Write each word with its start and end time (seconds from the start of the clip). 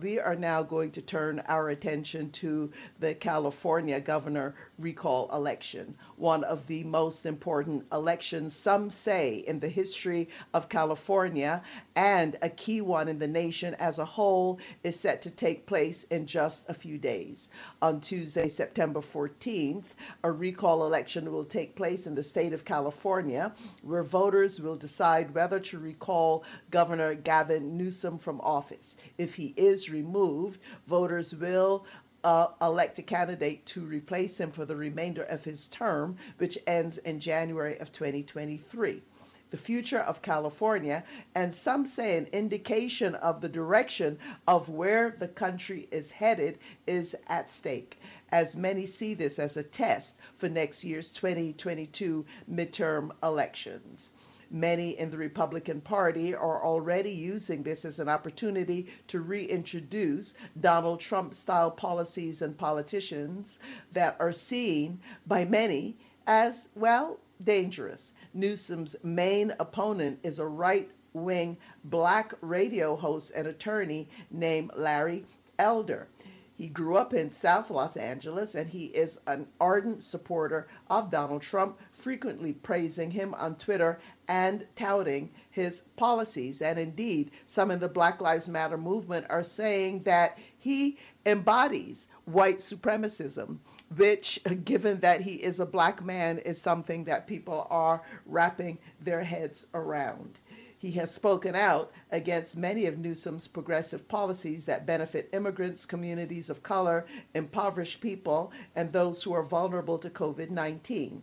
We 0.00 0.20
are 0.20 0.36
now 0.36 0.62
going 0.62 0.92
to 0.92 1.02
turn 1.02 1.40
our 1.48 1.70
attention 1.70 2.30
to 2.30 2.70
the 3.00 3.16
California 3.16 3.98
governor 4.00 4.54
recall 4.78 5.28
election, 5.34 5.96
one 6.14 6.44
of 6.44 6.64
the 6.68 6.84
most 6.84 7.26
important 7.26 7.84
elections, 7.90 8.54
some 8.54 8.90
say, 8.90 9.38
in 9.38 9.58
the 9.58 9.68
history 9.68 10.28
of 10.54 10.68
California, 10.68 11.64
and 11.98 12.38
a 12.42 12.48
key 12.48 12.80
one 12.80 13.08
in 13.08 13.18
the 13.18 13.26
nation 13.26 13.74
as 13.74 13.98
a 13.98 14.04
whole, 14.04 14.60
is 14.84 14.94
set 15.00 15.22
to 15.22 15.32
take 15.32 15.66
place 15.66 16.04
in 16.04 16.28
just 16.28 16.70
a 16.70 16.74
few 16.74 16.96
days. 16.96 17.48
On 17.82 18.00
Tuesday, 18.00 18.46
September 18.46 19.00
14th, 19.00 19.82
a 20.22 20.30
recall 20.30 20.86
election 20.86 21.32
will 21.32 21.44
take 21.44 21.74
place 21.74 22.06
in 22.06 22.14
the 22.14 22.22
state 22.22 22.52
of 22.52 22.64
California, 22.64 23.52
where 23.82 24.04
voters 24.04 24.60
will 24.60 24.76
decide 24.76 25.34
whether 25.34 25.58
to 25.58 25.80
recall 25.80 26.44
Governor 26.70 27.16
Gavin 27.16 27.76
Newsom 27.76 28.16
from 28.16 28.40
office. 28.42 28.96
If 29.18 29.34
he 29.34 29.52
is 29.56 29.90
removed, 29.90 30.60
voters 30.86 31.34
will 31.34 31.84
uh, 32.22 32.46
elect 32.62 33.00
a 33.00 33.02
candidate 33.02 33.66
to 33.66 33.80
replace 33.80 34.38
him 34.38 34.52
for 34.52 34.64
the 34.64 34.76
remainder 34.76 35.24
of 35.24 35.42
his 35.42 35.66
term, 35.66 36.16
which 36.36 36.58
ends 36.64 36.98
in 36.98 37.18
January 37.18 37.76
of 37.80 37.90
2023 37.90 39.02
the 39.50 39.56
future 39.56 40.00
of 40.00 40.22
California, 40.22 41.02
and 41.34 41.54
some 41.54 41.86
say 41.86 42.16
an 42.16 42.26
indication 42.32 43.14
of 43.14 43.40
the 43.40 43.48
direction 43.48 44.18
of 44.46 44.68
where 44.68 45.10
the 45.18 45.28
country 45.28 45.88
is 45.90 46.10
headed 46.10 46.58
is 46.86 47.16
at 47.26 47.48
stake, 47.48 47.98
as 48.30 48.56
many 48.56 48.84
see 48.84 49.14
this 49.14 49.38
as 49.38 49.56
a 49.56 49.62
test 49.62 50.16
for 50.36 50.48
next 50.48 50.84
year's 50.84 51.10
2022 51.12 52.24
midterm 52.50 53.10
elections. 53.22 54.10
Many 54.50 54.98
in 54.98 55.10
the 55.10 55.18
Republican 55.18 55.82
Party 55.82 56.34
are 56.34 56.64
already 56.64 57.10
using 57.10 57.62
this 57.62 57.84
as 57.84 57.98
an 57.98 58.08
opportunity 58.08 58.86
to 59.08 59.20
reintroduce 59.20 60.34
Donald 60.58 61.00
Trump 61.00 61.34
style 61.34 61.70
policies 61.70 62.40
and 62.40 62.56
politicians 62.56 63.58
that 63.92 64.16
are 64.20 64.32
seen 64.32 65.00
by 65.26 65.44
many 65.44 65.96
as, 66.26 66.70
well, 66.74 67.18
dangerous. 67.44 68.12
Newsom's 68.38 68.94
main 69.02 69.52
opponent 69.58 70.20
is 70.22 70.38
a 70.38 70.46
right 70.46 70.88
wing 71.12 71.56
black 71.82 72.32
radio 72.40 72.94
host 72.94 73.32
and 73.34 73.48
attorney 73.48 74.08
named 74.30 74.70
Larry 74.76 75.24
Elder. 75.58 76.06
He 76.54 76.68
grew 76.68 76.96
up 76.96 77.14
in 77.14 77.32
South 77.32 77.68
Los 77.68 77.96
Angeles 77.96 78.54
and 78.54 78.68
he 78.68 78.86
is 78.86 79.18
an 79.26 79.48
ardent 79.60 80.04
supporter 80.04 80.68
of 80.88 81.10
Donald 81.10 81.42
Trump, 81.42 81.78
frequently 81.92 82.52
praising 82.52 83.10
him 83.10 83.34
on 83.34 83.56
Twitter 83.56 83.98
and 84.28 84.64
touting 84.76 85.30
his 85.50 85.80
policies. 85.96 86.62
And 86.62 86.78
indeed, 86.78 87.32
some 87.46 87.72
in 87.72 87.80
the 87.80 87.88
Black 87.88 88.20
Lives 88.20 88.46
Matter 88.46 88.78
movement 88.78 89.26
are 89.30 89.42
saying 89.42 90.04
that 90.04 90.38
he 90.58 90.98
embodies 91.26 92.06
white 92.24 92.58
supremacism, 92.58 93.58
which, 93.96 94.40
uh, 94.44 94.54
given 94.54 95.00
that 95.00 95.20
he 95.20 95.34
is 95.34 95.60
a 95.60 95.66
black 95.66 96.04
man, 96.04 96.38
is 96.38 96.60
something 96.60 97.04
that 97.04 97.26
people 97.26 97.66
are 97.70 98.02
wrapping 98.26 98.78
their 99.00 99.22
heads 99.22 99.66
around. 99.74 100.38
He 100.80 100.92
has 100.92 101.10
spoken 101.10 101.56
out 101.56 101.90
against 102.12 102.56
many 102.56 102.86
of 102.86 102.98
Newsom's 102.98 103.48
progressive 103.48 104.06
policies 104.06 104.66
that 104.66 104.86
benefit 104.86 105.28
immigrants, 105.32 105.86
communities 105.86 106.50
of 106.50 106.62
color, 106.62 107.06
impoverished 107.34 108.00
people, 108.00 108.52
and 108.76 108.92
those 108.92 109.22
who 109.22 109.32
are 109.32 109.42
vulnerable 109.42 109.98
to 109.98 110.10
COVID 110.10 110.50
19. 110.50 111.22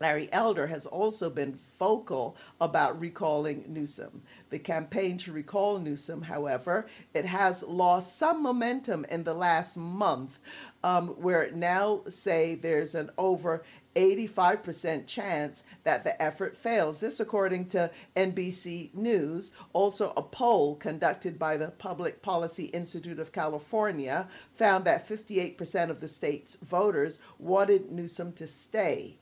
Larry 0.00 0.28
Elder 0.32 0.68
has 0.68 0.86
also 0.86 1.28
been 1.28 1.58
vocal 1.78 2.36
about 2.60 3.00
recalling 3.00 3.64
Newsom. 3.66 4.22
The 4.50 4.58
campaign 4.60 5.18
to 5.18 5.32
recall 5.32 5.78
Newsom, 5.78 6.22
however, 6.22 6.86
it 7.14 7.24
has 7.24 7.64
lost 7.64 8.16
some 8.16 8.42
momentum 8.42 9.04
in 9.06 9.24
the 9.24 9.34
last 9.34 9.76
month, 9.76 10.38
um, 10.84 11.08
where 11.20 11.50
now 11.50 12.02
say 12.08 12.54
there's 12.54 12.94
an 12.94 13.10
over 13.18 13.64
85% 13.96 15.08
chance 15.08 15.64
that 15.82 16.04
the 16.04 16.22
effort 16.22 16.56
fails. 16.58 17.00
This, 17.00 17.18
according 17.18 17.70
to 17.70 17.90
NBC 18.14 18.94
News, 18.94 19.50
also 19.72 20.12
a 20.16 20.22
poll 20.22 20.76
conducted 20.76 21.40
by 21.40 21.56
the 21.56 21.72
Public 21.72 22.22
Policy 22.22 22.66
Institute 22.66 23.18
of 23.18 23.32
California 23.32 24.28
found 24.56 24.84
that 24.84 25.08
58% 25.08 25.90
of 25.90 25.98
the 26.00 26.06
state's 26.06 26.54
voters 26.56 27.18
wanted 27.40 27.90
Newsom 27.90 28.32
to 28.34 28.46
stay. 28.46 29.16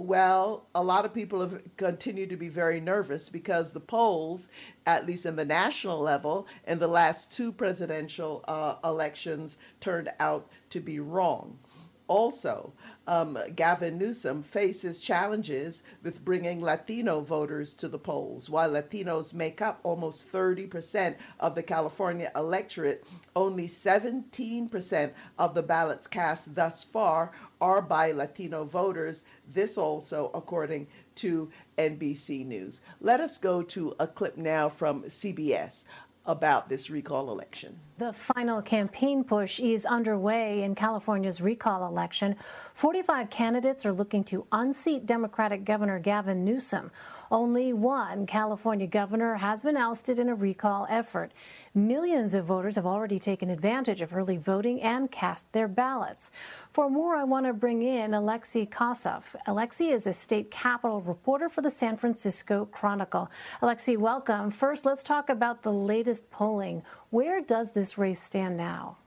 Well, 0.00 0.64
a 0.76 0.82
lot 0.84 1.06
of 1.06 1.12
people 1.12 1.40
have 1.40 1.60
continued 1.76 2.30
to 2.30 2.36
be 2.36 2.48
very 2.48 2.80
nervous 2.80 3.28
because 3.28 3.72
the 3.72 3.80
polls, 3.80 4.48
at 4.86 5.06
least 5.06 5.26
in 5.26 5.34
the 5.34 5.44
national 5.44 5.98
level, 5.98 6.46
in 6.68 6.78
the 6.78 6.86
last 6.86 7.32
two 7.32 7.50
presidential 7.50 8.44
uh, 8.46 8.76
elections, 8.84 9.58
turned 9.80 10.12
out 10.20 10.48
to 10.70 10.78
be 10.78 11.00
wrong. 11.00 11.58
Also, 12.06 12.72
um, 13.08 13.36
Gavin 13.56 13.98
Newsom 13.98 14.44
faces 14.44 15.00
challenges 15.00 15.82
with 16.04 16.24
bringing 16.24 16.62
Latino 16.62 17.20
voters 17.20 17.74
to 17.74 17.88
the 17.88 17.98
polls. 17.98 18.48
While 18.48 18.70
Latinos 18.70 19.34
make 19.34 19.60
up 19.60 19.80
almost 19.82 20.30
30% 20.32 21.16
of 21.40 21.54
the 21.54 21.62
California 21.62 22.30
electorate, 22.36 23.04
only 23.34 23.66
17% 23.66 25.10
of 25.38 25.54
the 25.54 25.62
ballots 25.62 26.06
cast 26.06 26.54
thus 26.54 26.82
far 26.84 27.32
are 27.60 27.82
by 27.82 28.12
Latino 28.12 28.64
voters. 28.64 29.24
This 29.52 29.78
also, 29.78 30.30
according 30.34 30.86
to 31.16 31.50
NBC 31.76 32.46
News. 32.46 32.80
Let 33.00 33.20
us 33.20 33.38
go 33.38 33.62
to 33.62 33.94
a 33.98 34.06
clip 34.06 34.36
now 34.36 34.68
from 34.68 35.04
CBS 35.04 35.84
about 36.24 36.68
this 36.68 36.90
recall 36.90 37.30
election. 37.30 37.80
The 37.98 38.12
final 38.12 38.62
campaign 38.62 39.24
push 39.24 39.58
is 39.58 39.84
underway 39.84 40.62
in 40.62 40.76
California's 40.76 41.40
recall 41.40 41.84
election. 41.84 42.36
45 42.74 43.28
candidates 43.28 43.84
are 43.84 43.92
looking 43.92 44.22
to 44.24 44.46
unseat 44.52 45.04
Democratic 45.04 45.64
Governor 45.64 45.98
Gavin 45.98 46.44
Newsom. 46.44 46.92
Only 47.30 47.72
one 47.72 48.24
California 48.26 48.86
governor 48.86 49.34
has 49.34 49.64
been 49.64 49.76
ousted 49.76 50.20
in 50.20 50.28
a 50.28 50.34
recall 50.34 50.86
effort. 50.88 51.32
Millions 51.74 52.34
of 52.34 52.44
voters 52.44 52.76
have 52.76 52.86
already 52.86 53.18
taken 53.18 53.50
advantage 53.50 54.00
of 54.00 54.14
early 54.14 54.36
voting 54.36 54.80
and 54.80 55.10
cast 55.10 55.52
their 55.52 55.68
ballots. 55.68 56.30
For 56.72 56.88
more, 56.88 57.16
I 57.16 57.24
want 57.24 57.46
to 57.46 57.52
bring 57.52 57.82
in 57.82 58.14
Alexei 58.14 58.64
Koseff. 58.64 59.34
Alexei 59.46 59.88
is 59.88 60.06
a 60.06 60.12
state 60.12 60.50
capitol 60.50 61.00
reporter 61.02 61.48
for 61.48 61.60
the 61.60 61.70
San 61.70 61.96
Francisco 61.96 62.66
Chronicle. 62.66 63.30
Alexei, 63.60 63.96
welcome. 63.96 64.50
First, 64.50 64.86
let's 64.86 65.02
talk 65.02 65.28
about 65.28 65.62
the 65.62 65.72
latest 65.72 66.30
polling. 66.30 66.82
Where 67.10 67.40
does 67.40 67.72
this 67.72 67.87
race 67.96 68.22
stand 68.22 68.56
now? 68.56 68.98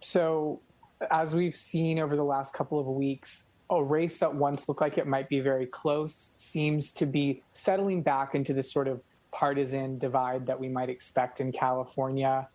So, 0.00 0.60
as 1.10 1.34
we've 1.34 1.56
seen 1.56 1.98
over 1.98 2.16
the 2.16 2.24
last 2.24 2.52
couple 2.52 2.78
of 2.78 2.86
weeks, 2.86 3.44
a 3.70 3.82
race 3.82 4.18
that 4.18 4.34
once 4.34 4.68
looked 4.68 4.80
like 4.80 4.98
it 4.98 5.06
might 5.06 5.28
be 5.28 5.40
very 5.40 5.66
close 5.66 6.30
seems 6.36 6.92
to 6.92 7.06
be 7.06 7.42
settling 7.52 8.02
back 8.02 8.34
into 8.34 8.52
this 8.52 8.70
sort 8.70 8.88
of 8.88 9.00
partisan 9.32 9.98
divide 9.98 10.46
that 10.46 10.58
we 10.58 10.68
might 10.68 10.90
expect 10.90 11.40
in 11.40 11.50
California. 11.50 12.48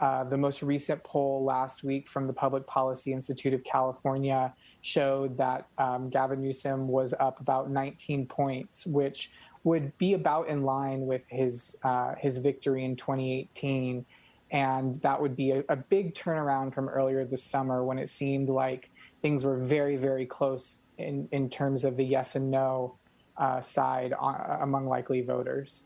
Uh, 0.00 0.24
the 0.24 0.36
most 0.36 0.62
recent 0.62 1.02
poll 1.04 1.44
last 1.44 1.84
week 1.84 2.08
from 2.08 2.26
the 2.26 2.32
Public 2.32 2.66
Policy 2.66 3.12
Institute 3.12 3.54
of 3.54 3.62
California 3.62 4.52
showed 4.80 5.36
that 5.36 5.66
um, 5.78 6.10
Gavin 6.10 6.40
Newsom 6.42 6.88
was 6.88 7.14
up 7.20 7.40
about 7.40 7.70
19 7.70 8.26
points, 8.26 8.86
which 8.86 9.30
would 9.64 9.96
be 9.98 10.12
about 10.12 10.48
in 10.48 10.62
line 10.62 11.06
with 11.06 11.22
his 11.28 11.74
uh, 11.82 12.14
his 12.18 12.38
victory 12.38 12.84
in 12.84 12.94
2018, 12.96 14.04
and 14.50 14.96
that 14.96 15.20
would 15.20 15.34
be 15.34 15.50
a, 15.52 15.64
a 15.68 15.76
big 15.76 16.14
turnaround 16.14 16.72
from 16.74 16.88
earlier 16.88 17.24
this 17.24 17.42
summer 17.42 17.84
when 17.84 17.98
it 17.98 18.08
seemed 18.08 18.48
like 18.48 18.90
things 19.22 19.42
were 19.44 19.58
very 19.58 19.96
very 19.96 20.26
close 20.26 20.82
in 20.98 21.28
in 21.32 21.48
terms 21.48 21.82
of 21.84 21.96
the 21.96 22.04
yes 22.04 22.36
and 22.36 22.50
no 22.50 22.96
uh, 23.38 23.60
side 23.60 24.12
on, 24.12 24.36
among 24.60 24.86
likely 24.86 25.22
voters. 25.22 25.84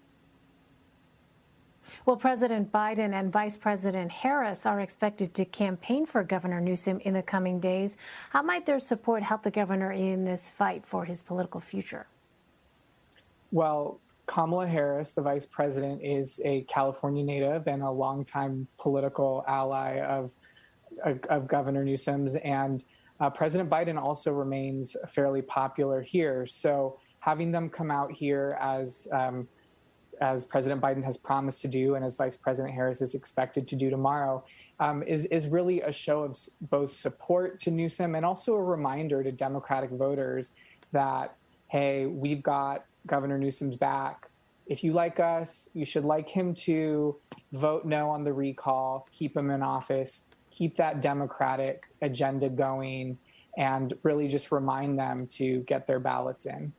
Well, 2.04 2.16
President 2.16 2.70
Biden 2.70 3.14
and 3.14 3.32
Vice 3.32 3.56
President 3.56 4.10
Harris 4.10 4.66
are 4.66 4.80
expected 4.80 5.32
to 5.34 5.44
campaign 5.44 6.04
for 6.04 6.22
Governor 6.22 6.60
Newsom 6.60 7.00
in 7.00 7.14
the 7.14 7.22
coming 7.22 7.60
days. 7.60 7.96
How 8.30 8.42
might 8.42 8.66
their 8.66 8.78
support 8.78 9.22
help 9.22 9.42
the 9.42 9.50
governor 9.50 9.92
in 9.92 10.24
this 10.24 10.50
fight 10.50 10.84
for 10.84 11.04
his 11.04 11.22
political 11.22 11.60
future? 11.60 12.06
Well, 13.50 14.00
Kamala 14.26 14.66
Harris, 14.66 15.12
the 15.12 15.22
vice 15.22 15.46
president, 15.46 16.02
is 16.02 16.38
a 16.44 16.62
California 16.62 17.24
native 17.24 17.66
and 17.66 17.82
a 17.82 17.90
longtime 17.90 18.68
political 18.78 19.42
ally 19.48 20.00
of, 20.00 20.32
of, 21.04 21.48
Governor 21.48 21.82
Newsom's. 21.82 22.34
And 22.36 22.84
uh, 23.20 23.30
President 23.30 23.70
Biden 23.70 23.98
also 23.98 24.32
remains 24.32 24.94
fairly 25.08 25.40
popular 25.40 26.02
here. 26.02 26.44
So 26.46 26.98
having 27.20 27.50
them 27.50 27.70
come 27.70 27.90
out 27.90 28.12
here 28.12 28.58
as 28.60 29.08
um, 29.12 29.48
as 30.20 30.44
President 30.44 30.80
Biden 30.80 31.04
has 31.04 31.16
promised 31.16 31.62
to 31.62 31.68
do, 31.68 31.94
and 31.94 32.04
as 32.04 32.16
Vice 32.16 32.36
President 32.36 32.74
Harris 32.74 33.00
is 33.00 33.14
expected 33.14 33.68
to 33.68 33.76
do 33.76 33.88
tomorrow, 33.88 34.44
um, 34.80 35.02
is 35.04 35.24
is 35.26 35.46
really 35.46 35.80
a 35.82 35.92
show 35.92 36.22
of 36.22 36.36
both 36.62 36.92
support 36.92 37.60
to 37.60 37.70
Newsom 37.70 38.14
and 38.14 38.26
also 38.26 38.54
a 38.54 38.62
reminder 38.62 39.22
to 39.22 39.32
Democratic 39.32 39.90
voters 39.90 40.50
that 40.92 41.36
hey, 41.68 42.06
we've 42.06 42.42
got 42.42 42.86
Governor 43.06 43.38
Newsom's 43.38 43.76
back. 43.76 44.28
if 44.68 44.84
you 44.84 44.92
like 44.92 45.18
us, 45.18 45.68
you 45.72 45.84
should 45.84 46.04
like 46.04 46.28
him 46.28 46.54
to 46.54 47.16
vote 47.52 47.86
no 47.86 48.10
on 48.10 48.22
the 48.22 48.32
recall, 48.32 49.08
keep 49.10 49.36
him 49.36 49.50
in 49.50 49.62
office, 49.62 50.26
keep 50.50 50.76
that 50.76 51.00
Democratic 51.00 51.84
agenda 52.02 52.48
going, 52.50 53.18
and 53.56 53.94
really 54.02 54.28
just 54.28 54.52
remind 54.52 54.98
them 54.98 55.26
to 55.26 55.60
get 55.60 55.86
their 55.86 55.98
ballots 55.98 56.46
in. 56.46 56.72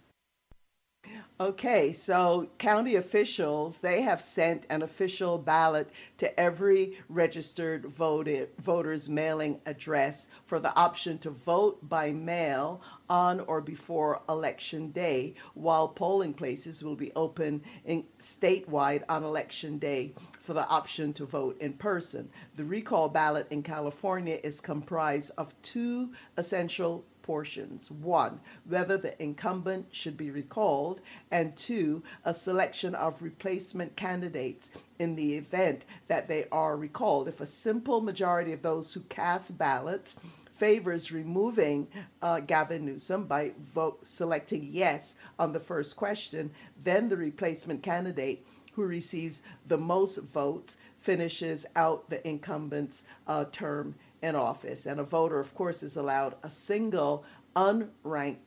Okay, 1.42 1.94
so 1.94 2.50
county 2.58 2.96
officials, 2.96 3.80
they 3.80 4.02
have 4.02 4.22
sent 4.22 4.66
an 4.70 4.82
official 4.82 5.38
ballot 5.38 5.90
to 6.18 6.38
every 6.38 7.00
registered 7.08 7.86
voted, 7.86 8.50
voter's 8.58 9.08
mailing 9.08 9.62
address 9.66 10.30
for 10.48 10.60
the 10.60 10.76
option 10.76 11.18
to 11.20 11.30
vote 11.30 11.80
by 11.88 12.12
mail 12.12 12.82
on 13.10 13.40
or 13.40 13.62
before 13.62 14.22
election 14.28 14.92
day, 14.92 15.34
while 15.54 15.88
polling 15.88 16.34
places 16.34 16.84
will 16.84 16.98
be 16.98 17.14
open 17.16 17.62
in 17.86 18.04
statewide 18.20 19.04
on 19.08 19.24
election 19.24 19.78
day 19.78 20.12
for 20.42 20.52
the 20.52 20.68
option 20.68 21.14
to 21.14 21.26
vote 21.26 21.56
in 21.62 21.72
person. 21.72 22.30
The 22.58 22.66
recall 22.66 23.08
ballot 23.08 23.48
in 23.50 23.64
California 23.64 24.38
is 24.44 24.60
comprised 24.60 25.32
of 25.38 25.56
two 25.62 26.12
essential 26.36 27.06
portions. 27.30 27.92
One, 27.92 28.40
whether 28.68 28.98
the 28.98 29.14
incumbent 29.22 29.86
should 29.92 30.18
be 30.18 30.32
recalled, 30.32 31.00
and 31.30 31.56
two, 31.56 32.02
a 32.26 32.34
selection 32.34 32.96
of 32.96 33.22
replacement 33.22 33.96
candidates 33.96 34.72
in 34.98 35.16
the 35.16 35.36
event 35.36 35.86
that 36.08 36.28
they 36.28 36.48
are 36.52 36.76
recalled. 36.76 37.28
If 37.28 37.40
a 37.40 37.46
simple 37.46 38.02
majority 38.02 38.52
of 38.54 38.64
those 38.64 38.92
who 38.92 39.02
cast 39.02 39.56
ballots 39.60 40.16
favors 40.58 41.12
removing 41.12 41.88
uh, 42.24 42.40
Gavin 42.40 42.84
Newsom 42.84 43.26
by 43.26 43.52
vote 43.76 44.00
selecting 44.08 44.68
yes 44.72 45.16
on 45.38 45.54
the 45.54 45.60
first 45.60 45.98
question, 45.98 46.50
then 46.84 47.10
the 47.10 47.18
replacement 47.18 47.84
candidate 47.84 48.44
who 48.74 48.82
receives 48.86 49.44
the 49.68 49.78
most 49.78 50.18
votes 50.34 50.78
finishes 51.02 51.68
out 51.76 52.10
the 52.10 52.28
incumbent's 52.28 53.06
uh, 53.28 53.46
term 53.52 53.94
in 54.22 54.36
office. 54.36 54.86
And 54.86 55.00
a 55.00 55.04
voter, 55.04 55.40
of 55.40 55.54
course, 55.56 55.84
is 55.84 55.98
allowed 55.98 56.36
a 56.44 56.52
single 56.52 57.24
unranked 57.56 58.38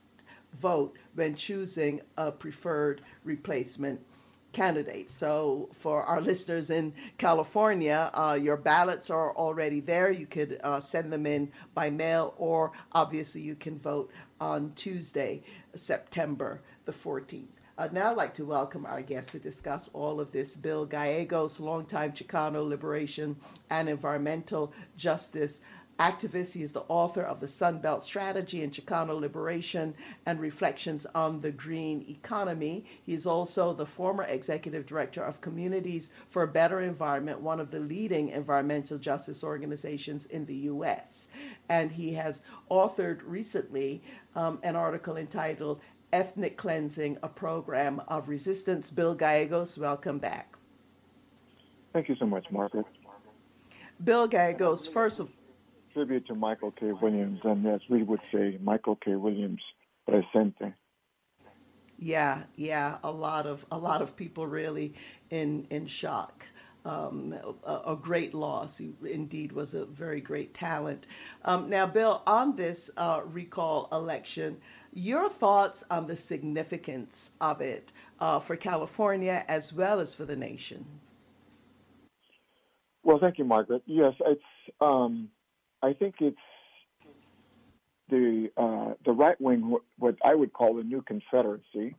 vote 0.61 0.97
when 1.15 1.35
choosing 1.35 2.01
a 2.17 2.31
preferred 2.31 3.01
replacement 3.25 4.01
candidate. 4.53 5.09
So, 5.11 5.71
for 5.81 6.03
our 6.03 6.21
listeners 6.31 6.71
in 6.71 6.93
California, 7.19 8.11
uh, 8.13 8.39
your 8.41 8.57
ballots 8.57 9.11
are 9.11 9.35
already 9.35 9.81
there. 9.81 10.11
You 10.11 10.27
could 10.27 10.61
uh, 10.63 10.81
send 10.81 11.13
them 11.13 11.27
in 11.27 11.51
by 11.75 11.91
mail, 11.91 12.35
or 12.37 12.73
obviously, 12.93 13.41
you 13.41 13.55
can 13.55 13.79
vote 13.79 14.11
on 14.41 14.73
Tuesday, 14.75 15.43
September 15.75 16.61
the 16.85 16.93
14th. 16.93 17.47
I'd 17.83 17.93
now 17.93 18.15
like 18.15 18.35
to 18.35 18.45
welcome 18.45 18.87
our 18.87 19.03
guest 19.03 19.31
to 19.31 19.41
discuss 19.41 19.91
all 19.93 20.21
of 20.21 20.31
this. 20.31 20.55
Bill 20.55 20.87
Gallegos, 20.87 21.59
longtime 21.59 22.13
Chicano 22.13 22.65
liberation 22.65 23.35
and 23.71 23.89
environmental 23.89 24.73
justice 24.97 25.63
activist. 25.99 26.53
He 26.53 26.63
is 26.63 26.73
the 26.73 26.85
author 26.89 27.23
of 27.23 27.41
the 27.41 27.49
Sun 27.49 27.81
Belt 27.81 28.05
Strategy 28.05 28.63
and 28.63 28.73
Chicano 28.73 29.21
Liberation 29.21 29.95
and 30.27 30.39
Reflections 30.39 31.07
on 31.13 31.41
the 31.41 31.51
Green 31.51 32.05
Economy. 32.09 32.85
He 33.05 33.15
is 33.15 33.27
also 33.27 33.73
the 33.73 33.85
former 33.85 34.23
executive 34.23 34.87
director 34.87 35.25
of 35.25 35.41
Communities 35.41 36.13
for 36.31 36.45
a 36.45 36.49
Better 36.49 36.81
Environment, 36.81 37.41
one 37.41 37.59
of 37.59 37.73
the 37.73 37.81
leading 37.81 38.29
environmental 38.29 38.97
justice 38.97 39.43
organizations 39.43 40.27
in 40.27 40.47
the 40.47 40.71
U.S. 40.71 41.31
And 41.69 41.91
he 41.91 42.15
has 42.15 42.43
authored 42.71 43.23
recently 43.25 44.03
um, 44.35 44.61
an 44.63 44.77
article 44.77 45.17
entitled 45.17 45.81
Ethnic 46.13 46.57
Cleansing, 46.57 47.19
a 47.23 47.29
Program 47.29 48.03
of 48.09 48.29
Resistance. 48.29 48.91
Bill 48.91 49.15
Gallegos, 49.15 49.79
welcome 49.79 50.19
back. 50.19 50.57
Thank 51.93 52.09
you 52.09 52.17
so 52.17 52.27
much, 52.27 52.47
Margaret. 52.51 52.87
Bill 54.03 54.27
Gallegos, 54.27 54.87
first 54.87 55.21
of 55.21 55.31
tribute 55.93 56.27
to 56.27 56.35
Michael 56.35 56.71
K. 56.71 56.93
Williams, 56.93 57.41
and 57.45 57.67
as 57.67 57.81
we 57.89 58.03
would 58.03 58.21
say, 58.33 58.59
Michael 58.63 58.97
K. 58.97 59.15
Williams 59.15 59.61
presente. 60.09 60.73
Yeah, 61.99 62.43
yeah, 62.57 62.99
a 63.05 63.11
lot 63.11 63.47
of 63.47 63.65
a 63.71 63.79
lot 63.79 64.03
of 64.03 64.17
people 64.17 64.47
really 64.47 64.95
in 65.31 65.67
in 65.71 65.87
shock. 65.87 66.47
Um, 66.85 67.33
a, 67.65 67.93
a, 67.93 67.97
great 67.97 68.35
loss. 68.35 68.77
He 68.77 68.93
indeed 69.09 69.53
was 69.53 69.75
a 69.75 69.85
very 69.85 70.21
great 70.21 70.53
talent. 70.53 71.07
Um, 71.45 71.71
now, 71.71 71.87
Bill, 71.87 72.21
on 72.27 72.57
this 72.57 72.91
uh, 72.97 73.21
recall 73.25 73.89
election, 73.93 74.57
your 74.93 75.29
thoughts 75.29 75.85
on 75.91 76.07
the 76.07 76.17
significance 76.17 77.33
of 77.41 77.61
it 77.61 77.93
uh, 78.21 78.41
for 78.41 78.57
California 78.57 79.45
as 79.49 79.73
well 79.73 80.01
as 80.01 80.15
for 80.15 80.25
the 80.25 80.37
nation? 80.37 80.85
Well, 83.03 83.19
thank 83.19 83.39
you, 83.39 83.45
Margaret. 83.45 83.83
Yes, 83.87 84.15
it's. 84.21 84.43
Um, 84.81 85.29
I 85.83 85.93
think 85.93 86.17
it's 86.21 86.37
the 88.09 88.51
uh, 88.57 88.95
the 89.05 89.13
right 89.13 89.41
wing, 89.41 89.77
what 89.99 90.15
I 90.25 90.35
would 90.35 90.53
call 90.53 90.75
the 90.77 90.85
new 90.85 91.03
Confederacy, 91.03 91.97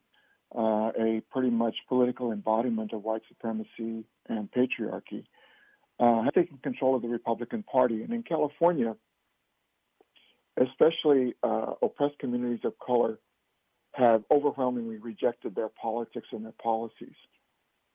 uh, 0.55 0.91
a 0.97 1.21
pretty 1.29 1.49
much 1.49 1.75
political 1.89 2.31
embodiment 2.31 2.93
of 2.93 3.03
white 3.03 3.23
supremacy 3.27 4.05
and 4.29 4.49
patriarchy, 4.51 5.25
uh, 5.99 6.21
have 6.21 6.33
taken 6.33 6.57
control 6.63 6.95
of 6.95 7.01
the 7.01 7.09
Republican 7.09 7.63
Party. 7.63 8.03
And 8.03 8.13
in 8.13 8.23
California, 8.23 8.95
especially 10.57 11.35
uh, 11.43 11.73
oppressed 11.81 12.19
communities 12.19 12.63
of 12.63 12.77
color 12.79 13.19
have 13.93 14.23
overwhelmingly 14.31 14.97
rejected 14.97 15.55
their 15.55 15.69
politics 15.69 16.27
and 16.31 16.45
their 16.45 16.53
policies, 16.61 17.15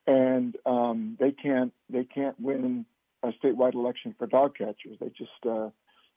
and 0.06 0.56
um, 0.64 1.16
they 1.18 1.32
can't 1.32 1.72
they 1.90 2.04
can't 2.04 2.38
win 2.40 2.86
a 3.22 3.32
statewide 3.42 3.74
election 3.74 4.14
for 4.18 4.26
dog 4.26 4.56
catchers. 4.56 4.96
They 5.00 5.08
just 5.08 5.46
uh, 5.48 5.70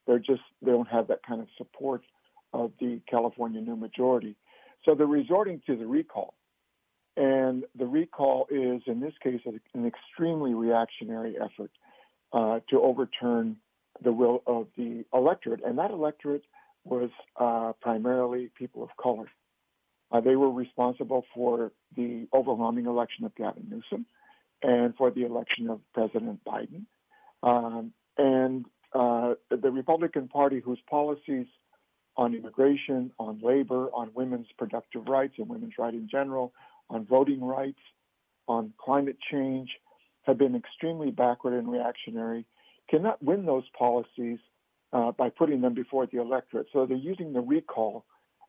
they're 0.05 0.19
just 0.19 0.41
they 0.61 0.71
don't 0.71 0.88
have 0.88 1.07
that 1.07 1.23
kind 1.23 1.41
of 1.41 1.47
support 1.57 2.03
of 2.53 2.71
the 2.79 3.01
California 3.09 3.61
new 3.61 3.75
majority. 3.75 4.35
So 4.88 4.95
they're 4.95 5.07
resorting 5.07 5.61
to 5.67 5.75
the 5.75 5.85
recall. 5.85 6.33
And 7.17 7.65
the 7.77 7.85
recall 7.85 8.47
is, 8.49 8.81
in 8.88 8.99
this 8.99 9.13
case, 9.21 9.41
an 9.45 9.85
extremely 9.85 10.53
reactionary 10.53 11.35
effort 11.38 11.71
uh, 12.33 12.59
to 12.69 12.81
overturn 12.81 13.57
the 14.01 14.12
will 14.12 14.42
of 14.48 14.68
the 14.77 15.06
electorate. 15.13 15.63
And 15.63 15.77
that 15.77 15.92
electorate 15.92 16.44
was 16.83 17.09
uh, 17.38 17.74
primarily 17.81 18.50
people 18.57 18.83
of 18.83 18.89
color. 18.98 19.30
Uh, 20.12 20.19
they 20.19 20.36
were 20.36 20.51
responsible 20.51 21.25
for 21.33 21.71
the 21.95 22.27
overwhelming 22.33 22.86
election 22.86 23.25
of 23.25 23.33
Gavin 23.36 23.68
Newsom 23.69 24.06
and 24.62 24.95
for 24.95 25.09
the 25.12 25.25
election 25.25 25.69
of 25.69 25.80
President 25.94 26.42
Biden. 26.45 26.86
Um, 27.44 27.94
and 28.18 28.65
uh, 28.94 29.36
the 29.50 29.72
Republican 29.72 30.27
Party, 30.27 30.60
whose 30.60 30.79
policies 30.89 31.48
on 32.17 32.36
immigration, 32.36 33.12
on 33.17 33.39
labor, 33.41 33.89
on 33.93 34.12
women's 34.13 34.48
productive 34.58 35.08
rights 35.08 35.36
and 35.38 35.48
women's 35.48 35.74
rights 35.77 35.96
in 35.96 36.10
general, 36.10 36.53
on 36.89 37.05
voting 37.05 37.41
rights, 37.41 37.79
on 38.48 38.74
climate 38.77 39.17
change, 39.31 39.70
have 40.24 40.38
been 40.38 40.55
extremely 40.55 41.10
backward 41.10 41.53
and 41.53 41.72
reactionary, 41.72 42.46
cannot 42.91 43.24
win 43.24 43.45
those 43.45 43.63
policies 43.77 44.39
uh, 44.93 45.12
by 45.12 45.29
putting 45.29 45.62
them 45.62 45.74
before 45.74 46.05
the 46.05 46.19
electorate. 46.19 46.67
So 46.74 46.86
they're 46.86 46.98
using 46.98 47.33
the 47.33 47.41
recall 47.41 48.05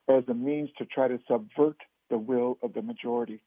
as 0.08 0.24
a 0.28 0.34
means 0.34 0.68
to 0.78 0.84
try 0.84 1.08
to 1.08 1.18
subvert 1.28 1.76
the 2.10 2.18
will 2.18 2.58
of 2.62 2.74
the 2.74 2.82
majority. 2.82 3.40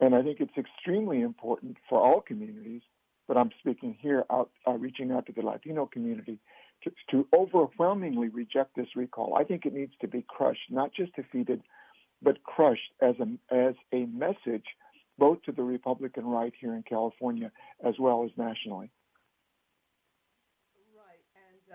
And 0.00 0.14
I 0.14 0.22
think 0.22 0.40
it's 0.40 0.56
extremely 0.56 1.20
important 1.20 1.76
for 1.88 2.00
all 2.00 2.20
communities 2.20 2.82
but 3.30 3.38
I'm 3.38 3.52
speaking 3.60 3.96
here 4.00 4.24
out, 4.28 4.50
uh, 4.66 4.72
reaching 4.72 5.12
out 5.12 5.26
to 5.26 5.32
the 5.32 5.42
Latino 5.42 5.86
community 5.86 6.40
to, 6.82 6.90
to 7.12 7.28
overwhelmingly 7.32 8.26
reject 8.26 8.74
this 8.74 8.88
recall. 8.96 9.36
I 9.38 9.44
think 9.44 9.64
it 9.64 9.72
needs 9.72 9.92
to 10.00 10.08
be 10.08 10.24
crushed, 10.26 10.68
not 10.68 10.92
just 10.92 11.14
defeated, 11.14 11.62
but 12.20 12.42
crushed 12.42 12.90
as 13.00 13.14
a, 13.20 13.54
as 13.54 13.76
a 13.92 14.06
message 14.06 14.64
both 15.16 15.40
to 15.42 15.52
the 15.52 15.62
Republican 15.62 16.26
right 16.26 16.52
here 16.60 16.74
in 16.74 16.82
California 16.82 17.52
as 17.84 17.94
well 18.00 18.24
as 18.24 18.32
nationally. 18.36 18.90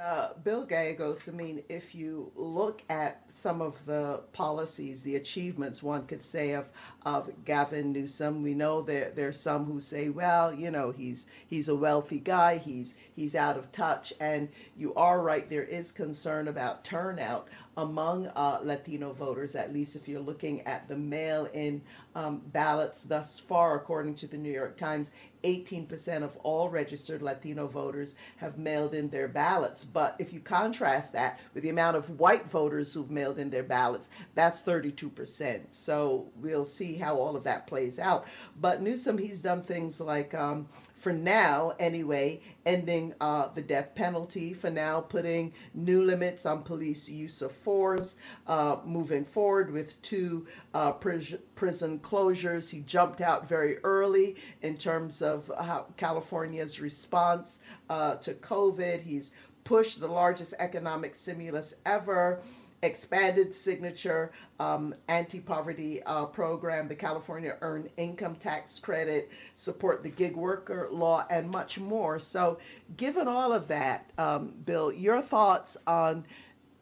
Uh, 0.01 0.33
Bill 0.43 0.65
Gallegos, 0.65 1.29
I 1.29 1.31
mean, 1.31 1.63
if 1.69 1.95
you 1.95 2.29
look 2.35 2.81
at 2.89 3.23
some 3.31 3.61
of 3.61 3.85
the 3.85 4.19
policies, 4.33 5.01
the 5.01 5.15
achievements, 5.15 5.81
one 5.81 6.05
could 6.05 6.21
say 6.21 6.51
of 6.53 6.65
of 7.05 7.31
Gavin 7.45 7.93
Newsom, 7.93 8.43
we 8.43 8.53
know 8.53 8.81
there 8.81 9.11
there's 9.15 9.39
some 9.39 9.63
who 9.63 9.79
say, 9.79 10.09
well, 10.09 10.53
you 10.53 10.69
know, 10.69 10.91
he's 10.91 11.27
he's 11.47 11.69
a 11.69 11.75
wealthy 11.75 12.19
guy, 12.19 12.57
he's 12.57 12.95
he's 13.15 13.35
out 13.35 13.57
of 13.57 13.71
touch, 13.71 14.11
and 14.19 14.49
you 14.75 14.93
are 14.95 15.21
right, 15.21 15.49
there 15.49 15.63
is 15.63 15.93
concern 15.93 16.49
about 16.49 16.83
turnout 16.83 17.47
among 17.77 18.27
uh, 18.27 18.59
Latino 18.63 19.13
voters, 19.13 19.55
at 19.55 19.71
least 19.73 19.95
if 19.95 20.09
you're 20.09 20.19
looking 20.19 20.61
at 20.67 20.89
the 20.89 20.97
mail 20.97 21.47
in 21.53 21.81
um, 22.15 22.41
ballots 22.47 23.03
thus 23.03 23.39
far, 23.39 23.75
according 23.75 24.15
to 24.15 24.27
the 24.27 24.37
New 24.37 24.51
York 24.51 24.77
Times, 24.77 25.11
18% 25.45 26.23
of 26.23 26.35
all 26.37 26.69
registered 26.69 27.21
Latino 27.21 27.67
voters 27.67 28.15
have 28.37 28.57
mailed 28.57 28.93
in 28.93 29.09
their 29.09 29.27
ballots. 29.27 29.83
But 29.83 30.15
if 30.19 30.33
you 30.33 30.39
contrast 30.39 31.13
that 31.13 31.39
with 31.53 31.63
the 31.63 31.69
amount 31.69 31.97
of 31.97 32.19
white 32.19 32.49
voters 32.49 32.93
who've 32.93 33.11
mailed 33.11 33.37
in 33.37 33.49
their 33.51 33.63
ballots, 33.63 34.09
that's 34.33 34.61
32%. 34.63 35.61
So 35.71 36.27
we'll 36.41 36.65
see 36.65 36.95
how 36.95 37.17
all 37.17 37.35
of 37.35 37.43
that 37.43 37.67
plays 37.67 37.99
out. 37.99 38.25
But 38.59 38.81
Newsom, 38.81 39.17
he's 39.17 39.41
done 39.41 39.61
things 39.61 39.99
like 39.99 40.33
um, 40.33 40.67
for 41.05 41.13
now 41.13 41.71
anyway, 41.77 42.41
ending 42.65 43.13
uh, 43.21 43.47
the 43.53 43.61
death 43.61 43.93
penalty, 43.93 44.55
for 44.55 44.71
now 44.71 44.99
putting 44.99 45.53
new 45.75 46.03
limits 46.03 46.47
on 46.47 46.63
police 46.63 47.07
use 47.07 47.43
of 47.43 47.51
force, 47.51 48.15
uh, 48.47 48.77
moving 48.83 49.23
forward 49.23 49.71
with 49.71 50.01
two 50.01 50.47
uh, 50.73 50.91
pris- 50.93 51.35
prison 51.53 51.99
closures. 51.99 52.71
He 52.71 52.79
jumped 52.79 53.21
out 53.21 53.47
very 53.47 53.77
early 53.83 54.37
in 54.63 54.77
terms 54.77 55.21
of 55.21 55.51
how 55.59 55.85
California's 55.95 56.81
response 56.81 57.59
uh, 57.87 58.15
to 58.15 58.33
COVID. 58.33 58.99
He's 58.99 59.31
pushed 59.63 59.99
the 59.99 60.07
largest 60.07 60.55
economic 60.57 61.13
stimulus 61.13 61.75
ever 61.85 62.41
expanded 62.81 63.53
signature 63.53 64.31
um, 64.59 64.93
anti-poverty 65.07 66.03
uh, 66.03 66.25
program, 66.25 66.87
the 66.87 66.95
California 66.95 67.57
Earned 67.61 67.89
Income 67.97 68.35
Tax 68.35 68.79
Credit, 68.79 69.29
support 69.53 70.03
the 70.03 70.09
gig 70.09 70.35
worker 70.35 70.89
law, 70.91 71.25
and 71.29 71.49
much 71.49 71.79
more. 71.79 72.19
So, 72.19 72.59
given 72.97 73.27
all 73.27 73.51
of 73.53 73.67
that, 73.69 74.09
um, 74.17 74.53
Bill, 74.65 74.91
your 74.91 75.21
thoughts 75.21 75.77
on 75.87 76.25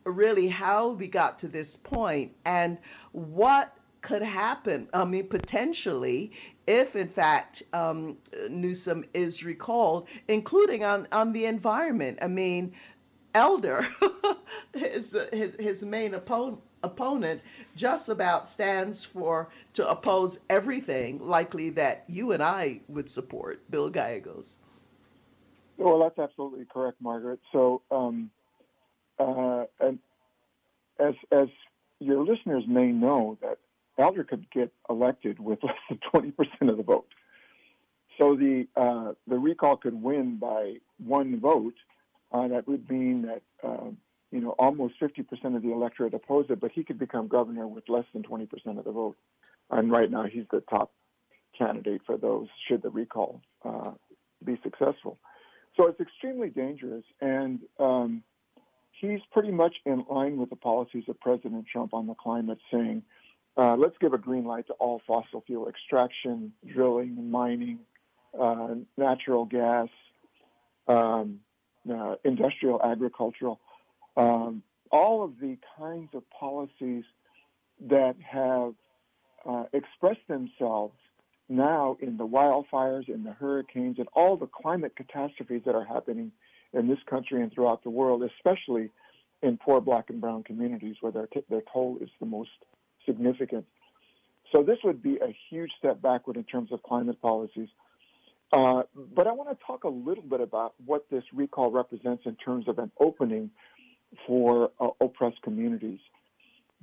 really 0.06 0.48
how 0.48 0.90
we 0.90 1.08
got 1.08 1.40
to 1.40 1.48
this 1.48 1.78
point 1.78 2.34
and 2.46 2.78
what 3.14 3.74
could 4.02 4.22
happen? 4.22 4.90
I 4.94 5.06
mean, 5.06 5.28
potentially, 5.28 6.34
if 6.68 6.96
in 6.96 7.08
fact 7.08 7.64
um, 7.74 8.18
Newsom 8.50 9.06
is 9.14 9.44
recalled, 9.44 10.08
including 10.28 10.84
on, 10.84 11.08
on 11.12 11.34
the 11.34 11.46
environment. 11.46 12.20
I 12.22 12.28
mean, 12.28 12.74
Elder, 13.34 13.88
his, 14.76 15.18
his, 15.32 15.56
his 15.60 15.84
main 15.84 16.14
opponent, 16.14 16.62
opponent 16.84 17.42
just 17.76 18.10
about 18.10 18.48
stands 18.48 19.04
for 19.04 19.50
to 19.74 19.90
oppose 19.90 20.40
everything 20.50 21.20
likely 21.20 21.70
that 21.72 22.04
you 22.08 22.32
and 22.34 22.44
I 22.44 22.82
would 22.88 23.10
support, 23.10 23.62
Bill 23.72 23.90
Gallegos. 23.90 24.60
Well, 25.78 26.00
that's 26.00 26.20
absolutely 26.20 26.66
correct, 26.66 26.98
Margaret. 27.02 27.40
So, 27.52 27.82
um, 27.90 28.30
uh, 29.18 29.66
and 29.80 30.00
as 31.00 31.16
as 31.32 31.48
your 32.00 32.24
listeners 32.24 32.64
may 32.68 32.88
know, 32.88 33.38
that 33.42 33.58
Elder 33.98 34.24
could 34.24 34.50
get 34.52 34.72
elected 34.90 35.40
with 35.40 35.64
less 35.64 35.76
than 35.90 36.00
twenty 36.12 36.32
percent 36.32 36.70
of 36.70 36.78
the 36.78 36.84
vote. 36.84 37.08
So 38.18 38.36
the 38.36 38.68
uh, 38.76 39.14
the 39.28 39.40
recall 39.40 39.78
could 39.78 40.02
win 40.02 40.38
by 40.38 40.76
one 41.04 41.40
vote, 41.40 41.76
uh, 42.34 42.48
that 42.48 42.68
would 42.68 42.90
mean 42.90 43.24
that 43.24 43.42
uh, 43.64 43.90
you 44.32 44.42
know 44.42 44.52
almost 44.60 44.96
50% 45.00 45.56
of 45.56 45.62
the 45.62 45.72
electorate 45.72 46.14
oppose 46.14 46.48
it, 46.50 46.60
but 46.60 46.72
he 46.72 46.84
could 46.84 47.00
become 47.00 47.28
governor 47.28 47.68
with 47.68 47.88
less 47.88 48.06
than 48.14 48.24
20% 48.24 48.50
of 48.78 48.84
the 48.84 48.92
vote. 48.92 49.16
And 49.70 49.92
right 49.92 50.10
now, 50.10 50.24
he's 50.24 50.46
the 50.52 50.62
top 50.62 50.92
candidate 51.58 52.02
for 52.06 52.18
those 52.18 52.48
should 52.68 52.82
the 52.82 52.90
recall 52.90 53.42
uh, 53.64 53.92
be 54.44 54.60
successful. 54.64 55.20
So 55.78 55.88
it's 55.88 56.00
extremely 56.00 56.50
dangerous, 56.50 57.04
and 57.22 57.60
um, 57.80 58.24
he's 59.00 59.22
pretty 59.32 59.52
much 59.52 59.76
in 59.86 60.06
line 60.10 60.38
with 60.38 60.50
the 60.50 60.56
policies 60.56 61.06
of 61.08 61.20
President 61.20 61.66
Trump 61.72 61.94
on 61.94 62.06
the 62.08 62.14
climate, 62.14 62.60
saying, 62.72 63.04
uh, 63.58 63.76
let's 63.76 63.96
give 64.00 64.14
a 64.14 64.18
green 64.18 64.46
light 64.46 64.68
to 64.68 64.74
all 64.74 65.02
fossil 65.06 65.44
fuel 65.46 65.68
extraction, 65.68 66.54
drilling, 66.66 67.30
mining, 67.30 67.80
uh, 68.40 68.76
natural 68.98 69.46
gas, 69.46 69.88
um, 70.88 71.40
uh, 71.92 72.16
industrial, 72.24 72.82
agricultural, 72.84 73.60
um, 74.16 74.64
all 74.92 75.24
of 75.24 75.40
the 75.40 75.58
kinds 75.78 76.10
of 76.14 76.24
policies 76.30 77.04
that 77.88 78.16
have 78.22 78.74
uh, 79.46 79.66
expressed 79.74 80.26
themselves 80.28 80.94
now 81.50 81.98
in 82.00 82.18
the 82.18 82.26
wildfires, 82.26 83.10
in 83.10 83.24
the 83.24 83.34
hurricanes, 83.34 83.98
and 84.00 84.08
all 84.14 84.38
the 84.38 84.48
climate 84.48 84.96
catastrophes 84.96 85.62
that 85.66 85.76
are 85.76 85.84
happening 85.84 86.32
in 86.74 86.88
this 86.88 87.00
country 87.10 87.42
and 87.42 87.52
throughout 87.54 87.84
the 87.84 87.90
world, 87.90 88.24
especially 88.24 88.90
in 89.42 89.58
poor 89.58 89.82
black 89.82 90.10
and 90.10 90.22
brown 90.22 90.44
communities 90.44 90.96
where 91.02 91.12
their, 91.12 91.28
t- 91.28 91.44
their 91.50 91.62
toll 91.72 91.98
is 92.02 92.10
the 92.20 92.26
most 92.26 92.50
significant. 93.06 93.66
So 94.56 94.64
this 94.64 94.78
would 94.84 95.02
be 95.02 95.18
a 95.18 95.36
huge 95.50 95.72
step 95.78 96.02
backward 96.02 96.38
in 96.38 96.44
terms 96.44 96.72
of 96.72 96.82
climate 96.84 97.22
policies. 97.22 97.70
Uh, 98.54 98.84
but 99.16 99.26
I 99.26 99.32
want 99.32 99.50
to 99.50 99.66
talk 99.66 99.84
a 99.84 99.90
little 99.90 100.24
bit 100.24 100.40
about 100.40 100.76
what 100.86 101.10
this 101.10 101.24
recall 101.34 101.72
represents 101.72 102.24
in 102.26 102.36
terms 102.36 102.68
of 102.68 102.78
an 102.78 102.92
opening 103.00 103.50
for 104.28 104.70
uh, 104.80 104.90
oppressed 105.02 105.42
communities, 105.42 106.00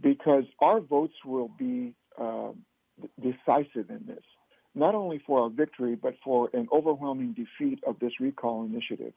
because 0.00 0.44
our 0.60 0.80
votes 0.80 1.14
will 1.24 1.50
be 1.66 1.94
uh, 2.20 2.50
decisive 3.22 3.88
in 3.88 4.02
this, 4.04 4.24
not 4.74 4.96
only 4.96 5.18
for 5.24 5.42
our 5.42 5.48
victory, 5.48 5.94
but 5.94 6.14
for 6.24 6.50
an 6.52 6.66
overwhelming 6.72 7.32
defeat 7.34 7.78
of 7.86 8.00
this 8.00 8.14
recall 8.18 8.64
initiative. 8.64 9.12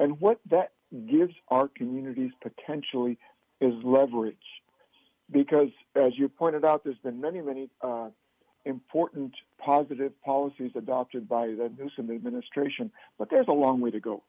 And 0.00 0.18
what 0.18 0.40
that 0.50 0.72
gives 1.10 1.34
our 1.48 1.68
communities 1.68 2.32
potentially 2.40 3.18
is 3.60 3.74
leverage. 3.84 4.36
Because, 5.30 5.68
as 5.94 6.12
you 6.16 6.30
pointed 6.30 6.64
out, 6.64 6.84
there's 6.84 6.96
been 7.04 7.20
many, 7.20 7.42
many 7.42 7.68
uh, 7.82 8.08
important 8.64 9.34
positive 9.58 10.12
policies 10.22 10.72
adopted 10.74 11.28
by 11.28 11.46
the 11.46 11.70
Newsom 11.78 12.10
administration, 12.14 12.90
but 13.18 13.30
there's 13.30 13.48
a 13.48 13.52
long 13.52 13.80
way 13.80 13.90
to 13.90 14.00
go. 14.00 14.22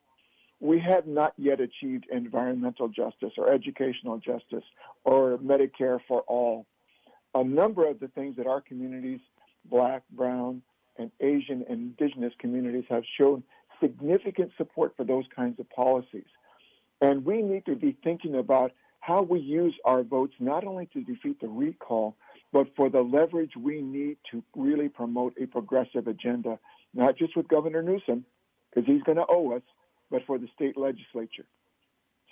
We 0.60 0.80
have 0.80 1.08
not 1.08 1.34
yet 1.38 1.62
achieved 1.62 2.06
environmental 2.12 2.90
justice 2.90 3.32
or 3.38 3.52
educational 3.52 4.18
justice 4.18 4.64
or 5.06 5.38
Medicare 5.38 6.00
for 6.08 6.22
all. 6.22 6.66
A 7.34 7.44
number 7.44 7.88
of 7.88 8.00
the 8.00 8.10
things 8.10 8.36
that 8.38 8.48
our 8.48 8.60
communities, 8.60 9.22
black, 9.66 10.04
brown, 10.12 10.62
and 10.98 11.12
Asian 11.22 11.64
and 11.70 11.96
indigenous 12.00 12.34
communities 12.40 12.84
have 12.90 13.04
shown 13.18 13.44
significant 13.80 14.52
support 14.58 14.94
for 14.98 15.06
those 15.06 15.26
kinds 15.34 15.60
of 15.60 15.70
policies. 15.70 16.26
And 17.02 17.24
we 17.24 17.42
need 17.42 17.66
to 17.66 17.76
be 17.76 17.96
thinking 18.04 18.36
about 18.36 18.74
how 19.00 19.22
we 19.22 19.40
use 19.40 19.74
our 19.86 20.04
votes 20.04 20.34
not 20.40 20.66
only 20.66 20.88
to 20.88 21.02
defeat 21.02 21.40
the 21.40 21.48
recall, 21.48 22.18
but 22.52 22.68
for 22.76 22.90
the 22.90 23.02
leverage 23.02 23.56
we 23.56 23.82
need 23.82 24.18
to 24.32 24.44
really 24.56 24.90
promote 24.90 25.34
a 25.42 25.46
progressive 25.46 26.08
agenda, 26.08 26.60
not 26.94 27.18
just 27.18 27.36
with 27.36 27.48
Governor 27.48 27.82
Newsom, 27.82 28.26
because 28.70 28.88
he's 28.88 29.04
going 29.04 29.18
to 29.18 29.26
owe 29.30 29.56
us, 29.56 29.62
but 30.12 30.26
for 30.26 30.38
the 30.38 30.48
state 30.56 30.78
legislature. 30.78 31.46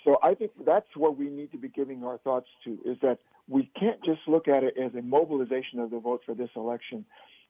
So 0.04 0.18
I 0.22 0.34
think 0.34 0.52
that's 0.64 0.88
what 0.96 1.18
we 1.18 1.28
need 1.28 1.50
to 1.52 1.58
be 1.58 1.68
giving 1.68 2.04
our 2.04 2.18
thoughts 2.18 2.48
to 2.64 2.78
is 2.84 2.96
that 3.02 3.18
we 3.48 3.70
can't 3.78 4.02
just 4.04 4.20
look 4.26 4.48
at 4.48 4.62
it 4.62 4.74
as 4.76 4.94
a 4.94 5.02
mobilization 5.02 5.80
of 5.80 5.90
the 5.90 5.98
vote 5.98 6.22
for 6.24 6.34
this 6.34 6.50
election, 6.54 7.04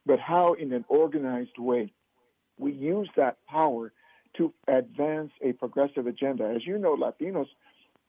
but 0.06 0.18
how 0.18 0.54
in 0.54 0.72
an 0.72 0.84
organized 0.88 1.58
way 1.58 1.92
we 2.58 2.72
use 2.72 3.08
that 3.16 3.36
power 3.46 3.92
to 4.36 4.52
advance 4.66 5.30
a 5.42 5.52
progressive 5.52 6.06
agenda. 6.06 6.44
As 6.44 6.66
you 6.66 6.78
know, 6.78 6.96
Latinos 6.96 7.48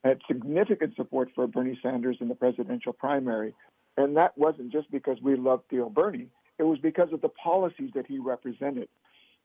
had 0.04 0.20
significant 0.28 0.96
support 0.96 1.30
for 1.36 1.48
Bernie 1.48 1.80
Sanders 1.82 2.18
in 2.22 2.28
the 2.28 2.36
presidential 2.36 2.94
primary. 2.94 3.54
And 4.00 4.16
that 4.16 4.38
wasn't 4.38 4.72
just 4.72 4.90
because 4.92 5.18
we 5.22 5.36
loved 5.36 5.64
Tío 5.70 5.94
Bernie. 5.94 6.30
It 6.58 6.64
was 6.64 6.80
because 6.80 7.12
of 7.12 7.20
the 7.20 7.28
policies 7.28 7.92
that 7.96 8.08
he 8.08 8.18
represented 8.18 8.88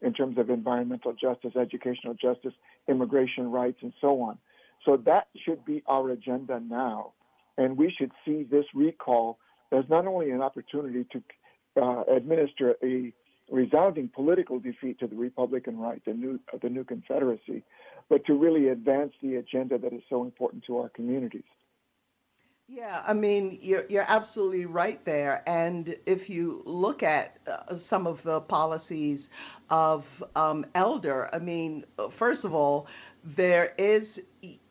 in 0.00 0.12
terms 0.12 0.38
of 0.38 0.49
environmental 0.49 1.12
justice, 1.12 1.56
educational 1.56 2.14
justice, 2.14 2.52
immigration 2.88 3.50
rights, 3.50 3.78
and 3.82 3.92
so 4.00 4.23
on. 4.23 4.38
So 4.84 4.96
that 5.06 5.26
should 5.44 5.64
be 5.64 5.82
our 5.88 6.08
agenda 6.11 6.61
now. 6.61 7.14
And 7.58 7.76
we 7.76 7.92
should 7.99 8.12
see 8.25 8.44
this 8.44 8.64
recall 8.75 9.38
as 9.73 9.84
not 9.88 10.06
only 10.06 10.30
an 10.30 10.40
opportunity 10.40 11.04
to 11.11 11.82
uh, 11.82 12.04
administer 12.08 12.76
a 12.80 13.12
resounding 13.50 14.08
political 14.08 14.61
defeat 14.61 15.00
to 15.00 15.08
the 15.08 15.16
Republican 15.16 15.80
right, 15.80 16.00
the 16.04 16.14
new, 16.14 16.38
the 16.62 16.68
new 16.68 16.84
Confederacy, 16.84 17.64
but 18.08 18.25
to 18.26 18.34
really 18.34 18.68
advance 18.68 19.14
the 19.20 19.34
agenda 19.34 19.78
that 19.78 19.92
is 19.92 20.02
so 20.08 20.23
important 20.23 20.62
to 20.66 20.78
our 20.78 20.90
communities. 20.90 21.42
Yeah, 22.66 23.02
I 23.06 23.12
mean, 23.12 23.59
you're, 23.61 23.85
you're 23.88 24.06
absolutely 24.09 24.64
right 24.64 25.02
there. 25.04 25.42
And 25.47 25.97
if 26.06 26.30
you 26.30 26.62
look 26.64 27.02
at 27.02 27.37
uh, 27.47 27.76
some 27.76 28.06
of 28.06 28.23
the 28.23 28.40
policies 28.40 29.28
of 29.68 30.25
um, 30.35 30.64
Elder, 30.75 31.28
I 31.33 31.40
mean, 31.40 31.85
first 32.11 32.44
of 32.44 32.54
all, 32.54 32.87
there 33.23 33.75
is 33.76 34.23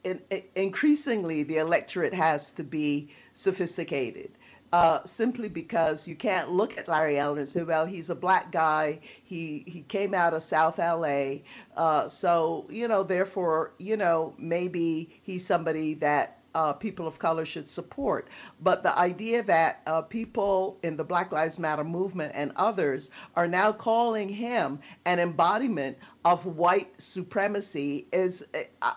in, 0.03 0.21
in, 0.31 0.43
increasingly 0.55 1.43
the 1.43 1.57
electorate 1.57 2.13
has 2.15 2.51
to 2.53 2.63
be 2.63 3.09
sophisticated. 3.33 4.31
Uh, 4.71 5.03
simply 5.05 5.49
because 5.49 6.07
you 6.07 6.15
can't 6.15 6.49
look 6.49 6.79
at 6.79 6.87
Larry 6.87 7.19
Elder 7.19 7.41
and 7.41 7.49
say, 7.49 7.61
well, 7.61 7.85
he's 7.85 8.09
a 8.09 8.15
black 8.15 8.51
guy. 8.51 9.01
He 9.23 9.63
he 9.67 9.81
came 9.83 10.15
out 10.15 10.33
of 10.33 10.41
South 10.41 10.79
LA, 10.79 11.41
uh, 11.77 12.07
so 12.09 12.65
you 12.71 12.87
know, 12.87 13.03
therefore, 13.03 13.73
you 13.77 13.97
know, 13.97 14.33
maybe 14.39 15.21
he's 15.21 15.45
somebody 15.45 15.93
that 15.95 16.39
uh, 16.55 16.73
people 16.73 17.07
of 17.07 17.19
color 17.19 17.45
should 17.45 17.67
support. 17.67 18.27
But 18.61 18.83
the 18.83 18.97
idea 18.97 19.43
that 19.43 19.81
uh, 19.85 20.01
people 20.01 20.77
in 20.83 20.97
the 20.97 21.03
Black 21.03 21.31
Lives 21.31 21.59
Matter 21.59 21.83
movement 21.83 22.33
and 22.35 22.51
others 22.55 23.09
are 23.35 23.47
now 23.47 23.71
calling 23.71 24.29
him 24.29 24.79
an 25.05 25.19
embodiment 25.19 25.97
of 26.25 26.45
white 26.45 26.89
supremacy 27.01 28.07
is, 28.11 28.45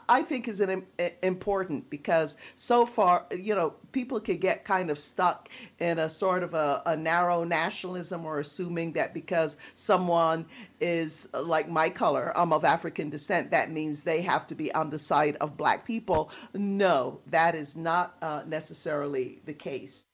I 0.08 0.22
think, 0.22 0.46
is 0.46 0.60
an 0.60 0.84
important 1.22 1.90
because 1.90 2.36
so 2.54 2.86
far, 2.86 3.26
you 3.30 3.54
know, 3.54 3.74
people 3.90 4.20
could 4.20 4.40
get 4.40 4.64
kind 4.64 4.90
of 4.90 4.98
stuck 4.98 5.48
in 5.78 5.98
a 5.98 6.08
sort 6.08 6.42
of 6.42 6.54
a, 6.54 6.82
a 6.86 6.96
narrow 6.96 7.44
nationalism 7.44 8.24
or 8.24 8.38
assuming 8.38 8.92
that 8.92 9.12
because 9.12 9.56
someone 9.74 10.46
is 10.80 11.28
like 11.32 11.68
my 11.68 11.88
color, 11.88 12.32
I'm 12.36 12.52
of 12.52 12.64
African 12.64 13.10
descent, 13.10 13.50
that 13.50 13.72
means 13.72 14.02
they 14.02 14.22
have 14.22 14.46
to 14.48 14.54
be 14.54 14.72
on 14.72 14.90
the 14.90 14.98
side 14.98 15.36
of 15.40 15.56
black 15.56 15.84
people. 15.84 16.30
No, 16.54 17.20
that 17.28 17.45
is 17.54 17.76
not 17.76 18.16
uh, 18.22 18.42
necessarily 18.46 19.40
the 19.44 19.54
case 19.54 20.06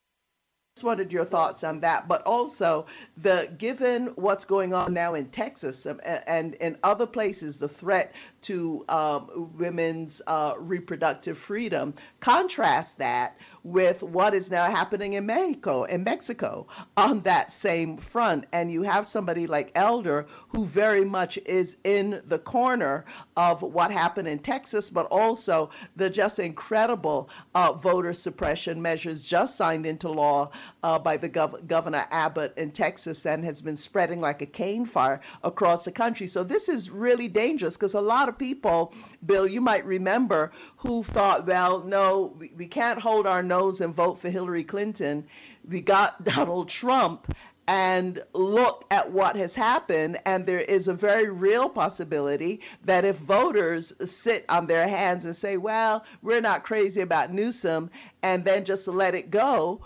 just 0.74 0.84
wanted 0.84 1.12
your 1.12 1.26
thoughts 1.26 1.64
on 1.64 1.80
that, 1.80 2.08
but 2.08 2.22
also 2.22 2.86
the 3.18 3.46
given 3.58 4.06
what's 4.16 4.46
going 4.46 4.72
on 4.72 4.94
now 4.94 5.12
in 5.12 5.26
Texas 5.26 5.86
and, 5.86 6.54
in 6.54 6.78
other 6.82 7.06
places, 7.06 7.58
the 7.58 7.68
threat 7.68 8.14
to 8.40 8.82
um, 8.88 9.50
women's 9.58 10.22
uh, 10.26 10.54
reproductive 10.56 11.36
freedom. 11.36 11.92
Contrast 12.20 12.98
that 12.98 13.36
with 13.62 14.02
what 14.02 14.34
is 14.34 14.50
now 14.50 14.68
happening 14.68 15.12
in 15.12 15.26
Mexico, 15.26 15.84
in 15.84 16.04
Mexico, 16.04 16.66
on 16.96 17.20
that 17.20 17.52
same 17.52 17.98
front, 17.98 18.46
and 18.50 18.72
you 18.72 18.82
have 18.82 19.06
somebody 19.06 19.46
like 19.46 19.70
Elder 19.74 20.26
who 20.48 20.64
very 20.64 21.04
much 21.04 21.38
is 21.44 21.76
in 21.84 22.22
the 22.26 22.38
corner 22.38 23.04
of 23.36 23.62
what 23.62 23.90
happened 23.90 24.26
in 24.26 24.38
Texas, 24.38 24.88
but 24.88 25.06
also 25.06 25.68
the 25.96 26.08
just 26.08 26.38
incredible 26.38 27.28
uh, 27.54 27.74
voter 27.74 28.14
suppression 28.14 28.80
measures 28.80 29.22
just 29.22 29.54
signed 29.54 29.84
into 29.84 30.08
law 30.08 30.50
uh, 30.82 30.98
by 30.98 31.16
the 31.16 31.28
gov- 31.28 31.66
Governor 31.66 32.06
Abbott 32.10 32.54
in 32.56 32.70
Texas 32.70 33.26
and 33.26 33.44
has 33.44 33.60
been 33.60 33.76
spreading 33.76 34.20
like 34.20 34.42
a 34.42 34.46
cane 34.46 34.86
fire 34.86 35.20
across 35.42 35.84
the 35.84 35.92
country. 35.92 36.26
So 36.26 36.44
this 36.44 36.68
is 36.68 36.90
really 36.90 37.28
dangerous 37.28 37.76
because 37.76 37.94
a 37.94 38.00
lot 38.00 38.28
of 38.28 38.38
people, 38.38 38.92
Bill, 39.24 39.46
you 39.46 39.60
might 39.60 39.84
remember, 39.84 40.52
who 40.76 41.02
thought, 41.02 41.46
well, 41.46 41.80
no, 41.80 42.34
we, 42.38 42.52
we 42.56 42.66
can't 42.66 43.00
hold 43.00 43.26
our 43.26 43.42
nose 43.42 43.80
and 43.80 43.94
vote 43.94 44.18
for 44.18 44.30
Hillary 44.30 44.64
Clinton. 44.64 45.26
We 45.68 45.80
got 45.80 46.24
Donald 46.32 46.68
Trump 46.68 47.32
and 47.68 48.22
look 48.32 48.84
at 48.90 49.12
what 49.12 49.36
has 49.36 49.54
happened. 49.54 50.18
And 50.26 50.44
there 50.44 50.60
is 50.60 50.88
a 50.88 50.94
very 50.94 51.30
real 51.30 51.68
possibility 51.68 52.60
that 52.84 53.04
if 53.04 53.16
voters 53.16 53.92
sit 54.10 54.44
on 54.48 54.66
their 54.66 54.88
hands 54.88 55.24
and 55.24 55.34
say, 55.34 55.56
well, 55.56 56.04
we're 56.22 56.40
not 56.40 56.64
crazy 56.64 57.00
about 57.00 57.32
Newsom, 57.32 57.90
and 58.22 58.44
then 58.44 58.64
just 58.64 58.88
let 58.88 59.14
it 59.14 59.30
go, 59.30 59.82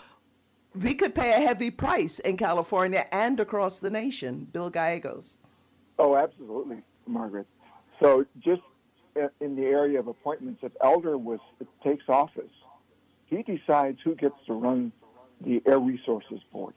we 0.80 0.95
could 0.95 1.14
pay 1.14 1.33
a 1.33 1.47
heavy 1.47 1.71
price 1.71 2.18
in 2.18 2.37
California 2.37 3.06
and 3.12 3.40
across 3.40 3.78
the 3.78 3.90
nation. 3.90 4.47
Bill 4.52 4.71
Gallegos. 4.71 5.38
Oh, 5.99 6.16
absolutely, 6.16 6.83
Margaret. 7.06 7.47
So 8.00 8.26
just 8.40 8.62
in 9.40 9.56
the 9.56 9.64
area 9.64 9.99
of 9.99 10.09
appointments, 10.09 10.61
if 10.62 10.73
Elder 10.83 11.16
was 11.16 11.40
takes 11.83 12.04
office, 12.09 12.52
he 13.26 13.42
decides 13.42 13.99
who 14.04 14.14
gets 14.14 14.35
to 14.47 14.52
run 14.52 14.92
the 15.40 15.62
Air 15.66 15.78
Resources 15.78 16.40
Board. 16.52 16.75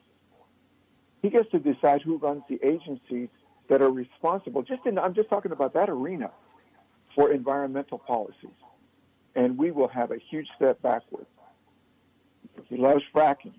He 1.22 1.28
gets 1.28 1.50
to 1.50 1.58
decide 1.58 2.00
who 2.02 2.16
runs 2.16 2.42
the 2.48 2.58
agencies 2.62 3.28
that 3.68 3.82
are 3.82 3.90
responsible. 3.90 4.62
Just 4.62 4.86
in, 4.86 4.98
I'm 4.98 5.14
just 5.14 5.28
talking 5.28 5.52
about 5.52 5.74
that 5.74 5.90
arena 5.90 6.30
for 7.14 7.30
environmental 7.30 7.98
policies, 7.98 8.56
and 9.34 9.58
we 9.58 9.70
will 9.70 9.88
have 9.88 10.10
a 10.10 10.18
huge 10.30 10.48
step 10.56 10.80
backward. 10.80 11.26
He 12.68 12.76
loves 12.76 13.02
fracking. 13.14 13.52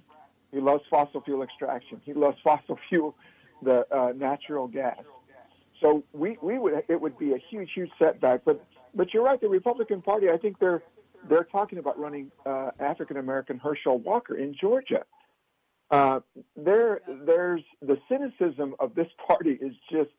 He 0.51 0.59
loves 0.59 0.83
fossil 0.89 1.21
fuel 1.21 1.43
extraction. 1.43 2.01
He 2.03 2.13
loves 2.13 2.37
fossil 2.43 2.77
fuel, 2.89 3.15
the 3.61 3.85
uh, 3.95 4.13
natural 4.15 4.67
gas. 4.67 4.97
So 5.81 6.03
we, 6.13 6.37
we 6.41 6.59
would 6.59 6.83
it 6.87 7.01
would 7.01 7.17
be 7.17 7.33
a 7.33 7.37
huge 7.49 7.71
huge 7.73 7.91
setback. 8.01 8.41
But 8.45 8.63
but 8.93 9.13
you're 9.13 9.23
right. 9.23 9.39
The 9.39 9.49
Republican 9.49 10.01
Party, 10.01 10.29
I 10.29 10.37
think 10.37 10.59
they're 10.59 10.83
they're 11.27 11.43
talking 11.43 11.77
about 11.77 11.99
running 11.99 12.31
uh, 12.45 12.71
African 12.79 13.17
American 13.17 13.57
Herschel 13.57 13.97
Walker 13.99 14.35
in 14.35 14.55
Georgia. 14.59 15.03
Uh, 15.89 16.21
there 16.55 17.01
there's 17.25 17.63
the 17.81 17.97
cynicism 18.07 18.75
of 18.79 18.95
this 18.95 19.07
party 19.27 19.57
is 19.59 19.73
just 19.91 20.11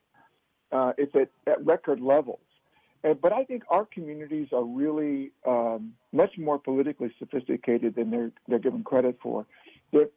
uh, 0.73 0.93
it's 0.99 1.15
at, 1.15 1.31
at 1.47 1.65
record 1.65 2.01
levels. 2.01 2.41
And, 3.05 3.21
but 3.21 3.33
I 3.33 3.45
think 3.45 3.65
our 3.69 3.85
communities 3.85 4.49
are 4.53 4.65
really 4.65 5.33
um, 5.47 5.93
much 6.13 6.39
more 6.39 6.59
politically 6.59 7.13
sophisticated 7.19 7.95
than 7.95 8.11
they're 8.11 8.33
they're 8.49 8.59
given 8.59 8.85
credit 8.85 9.19
for. 9.23 9.47
They're, 9.93 10.09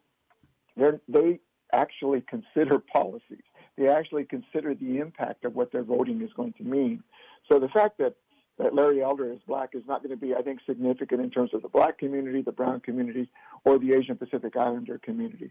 they're, 0.76 1.00
they 1.08 1.40
actually 1.72 2.22
consider 2.22 2.78
policies. 2.78 3.42
They 3.76 3.88
actually 3.88 4.24
consider 4.24 4.74
the 4.74 4.98
impact 4.98 5.44
of 5.44 5.54
what 5.54 5.72
their 5.72 5.82
voting 5.82 6.22
is 6.22 6.30
going 6.34 6.54
to 6.54 6.62
mean. 6.62 7.02
So 7.50 7.58
the 7.58 7.68
fact 7.68 7.98
that, 7.98 8.14
that 8.58 8.74
Larry 8.74 9.02
Elder 9.02 9.30
is 9.32 9.38
black 9.46 9.70
is 9.74 9.82
not 9.86 10.02
going 10.02 10.10
to 10.10 10.16
be, 10.16 10.34
I 10.34 10.42
think, 10.42 10.60
significant 10.66 11.20
in 11.20 11.30
terms 11.30 11.50
of 11.52 11.62
the 11.62 11.68
black 11.68 11.98
community, 11.98 12.40
the 12.40 12.52
brown 12.52 12.80
community, 12.80 13.28
or 13.64 13.78
the 13.78 13.92
Asian 13.92 14.16
Pacific 14.16 14.56
Islander 14.56 14.98
community. 14.98 15.50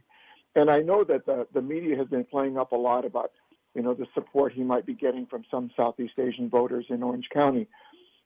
And 0.55 0.71
I 0.71 0.79
know 0.79 1.03
that 1.03 1.25
the, 1.25 1.47
the 1.53 1.61
media 1.61 1.97
has 1.97 2.07
been 2.07 2.23
playing 2.23 2.57
up 2.57 2.71
a 2.71 2.77
lot 2.77 3.05
about, 3.05 3.31
you 3.75 3.83
know, 3.83 3.93
the 3.93 4.07
support 4.13 4.53
he 4.53 4.63
might 4.63 4.85
be 4.85 4.93
getting 4.93 5.25
from 5.27 5.43
some 5.51 5.69
Southeast 5.75 6.13
Asian 6.17 6.49
voters 6.49 6.85
in 6.89 7.03
Orange 7.03 7.27
County. 7.31 7.67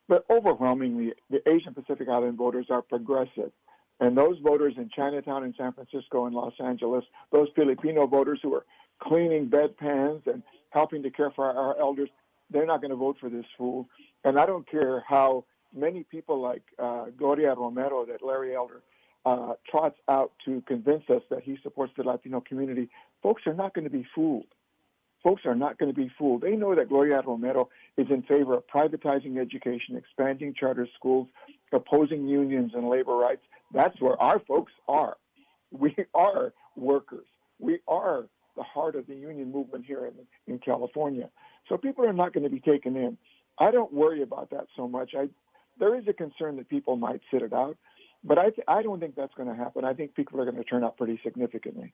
But 0.08 0.26
overwhelmingly, 0.30 1.14
the 1.30 1.48
Asian 1.50 1.74
Pacific 1.74 2.08
Island 2.08 2.38
voters 2.38 2.68
are 2.70 2.82
progressive. 2.82 3.52
And 4.00 4.18
those 4.18 4.38
voters 4.40 4.76
in 4.78 4.90
Chinatown 4.96 5.44
and 5.44 5.54
San 5.58 5.74
Francisco 5.74 6.26
and 6.26 6.36
Los 6.36 6.54
Angeles, 6.60 7.04
those 7.32 7.50
Filipino 7.56 8.08
voters 8.08 8.40
who 8.42 8.54
are 8.56 8.66
cleaning 9.00 9.50
bedpans 9.50 10.26
and 10.26 10.42
helping 10.70 11.04
to 11.04 11.10
care 11.10 11.32
for 11.32 11.46
our, 11.46 11.58
our 11.58 11.80
elders, 11.80 12.10
they're 12.50 12.66
not 12.66 12.82
going 12.82 12.92
to 12.92 12.98
vote 12.98 13.18
for 13.20 13.30
this 13.30 13.46
fool. 13.58 13.88
And 14.24 14.40
I 14.40 14.46
don't 14.46 14.70
care 14.70 15.04
how 15.08 15.46
many 15.76 16.04
people 16.04 16.42
like 16.42 16.64
uh, 16.78 17.06
Gloria 17.18 17.54
Romero, 17.56 18.06
that 18.06 18.24
Larry 18.26 18.56
Elder, 18.56 18.82
uh, 19.26 19.54
trots 19.70 19.98
out 20.08 20.32
to 20.46 20.62
convince 20.62 21.04
us 21.10 21.22
that 21.30 21.44
he 21.44 21.58
supports 21.62 21.94
the 21.98 22.04
Latino 22.04 22.42
community. 22.42 22.90
Folks 23.22 23.44
are 23.46 23.54
not 23.54 23.74
going 23.74 23.84
to 23.84 23.92
be 23.92 24.08
fooled. 24.16 24.48
Folks 25.24 25.42
are 25.46 25.56
not 25.56 25.78
going 25.78 25.94
to 25.94 26.00
be 26.00 26.10
fooled. 26.18 26.42
They 26.42 26.56
know 26.56 26.74
that 26.74 26.88
Gloria 26.88 27.22
Romero 27.22 27.70
is 27.98 28.08
in 28.10 28.22
favor 28.24 28.56
of 28.56 28.64
privatizing 28.68 29.38
education, 29.38 29.98
expanding 29.98 30.54
charter 30.58 30.88
schools, 30.96 31.28
opposing 31.74 32.28
unions 32.28 32.72
and 32.74 32.88
labor 32.88 33.18
rights, 33.18 33.42
that's 33.74 34.00
where 34.02 34.22
our 34.22 34.40
folks 34.40 34.74
are. 34.88 35.18
We 35.72 35.96
are 36.16 36.52
workers. 36.76 37.28
We 37.60 37.78
are 37.88 38.26
the 38.58 38.64
heart 38.64 38.96
of 38.96 39.06
the 39.06 39.14
union 39.14 39.52
movement 39.52 39.86
here 39.86 40.08
in, 40.08 40.14
in 40.52 40.58
California. 40.58 41.30
So 41.68 41.78
people 41.78 42.06
are 42.08 42.14
not 42.14 42.34
going 42.34 42.44
to 42.44 42.50
be 42.50 42.60
taken 42.60 42.96
in. 42.96 43.20
I 43.60 43.70
don't 43.70 43.94
worry 43.94 44.24
about 44.24 44.50
that 44.50 44.66
so 44.76 44.88
much. 44.88 45.12
I, 45.16 45.30
there 45.80 45.96
is 45.96 46.08
a 46.08 46.14
concern 46.14 46.56
that 46.58 46.70
people 46.70 46.96
might 46.96 47.22
sit 47.32 47.44
it 47.44 47.54
out, 47.54 47.78
but 48.24 48.40
I, 48.40 48.50
th- 48.50 48.66
I 48.68 48.82
don't 48.82 49.00
think 49.00 49.16
that's 49.16 49.34
going 49.36 49.48
to 49.48 49.56
happen. 49.56 49.86
I 49.86 49.94
think 49.94 50.16
people 50.16 50.42
are 50.42 50.46
going 50.46 50.58
to 50.58 50.64
turn 50.64 50.84
out 50.84 50.98
pretty 50.98 51.20
significantly. 51.24 51.94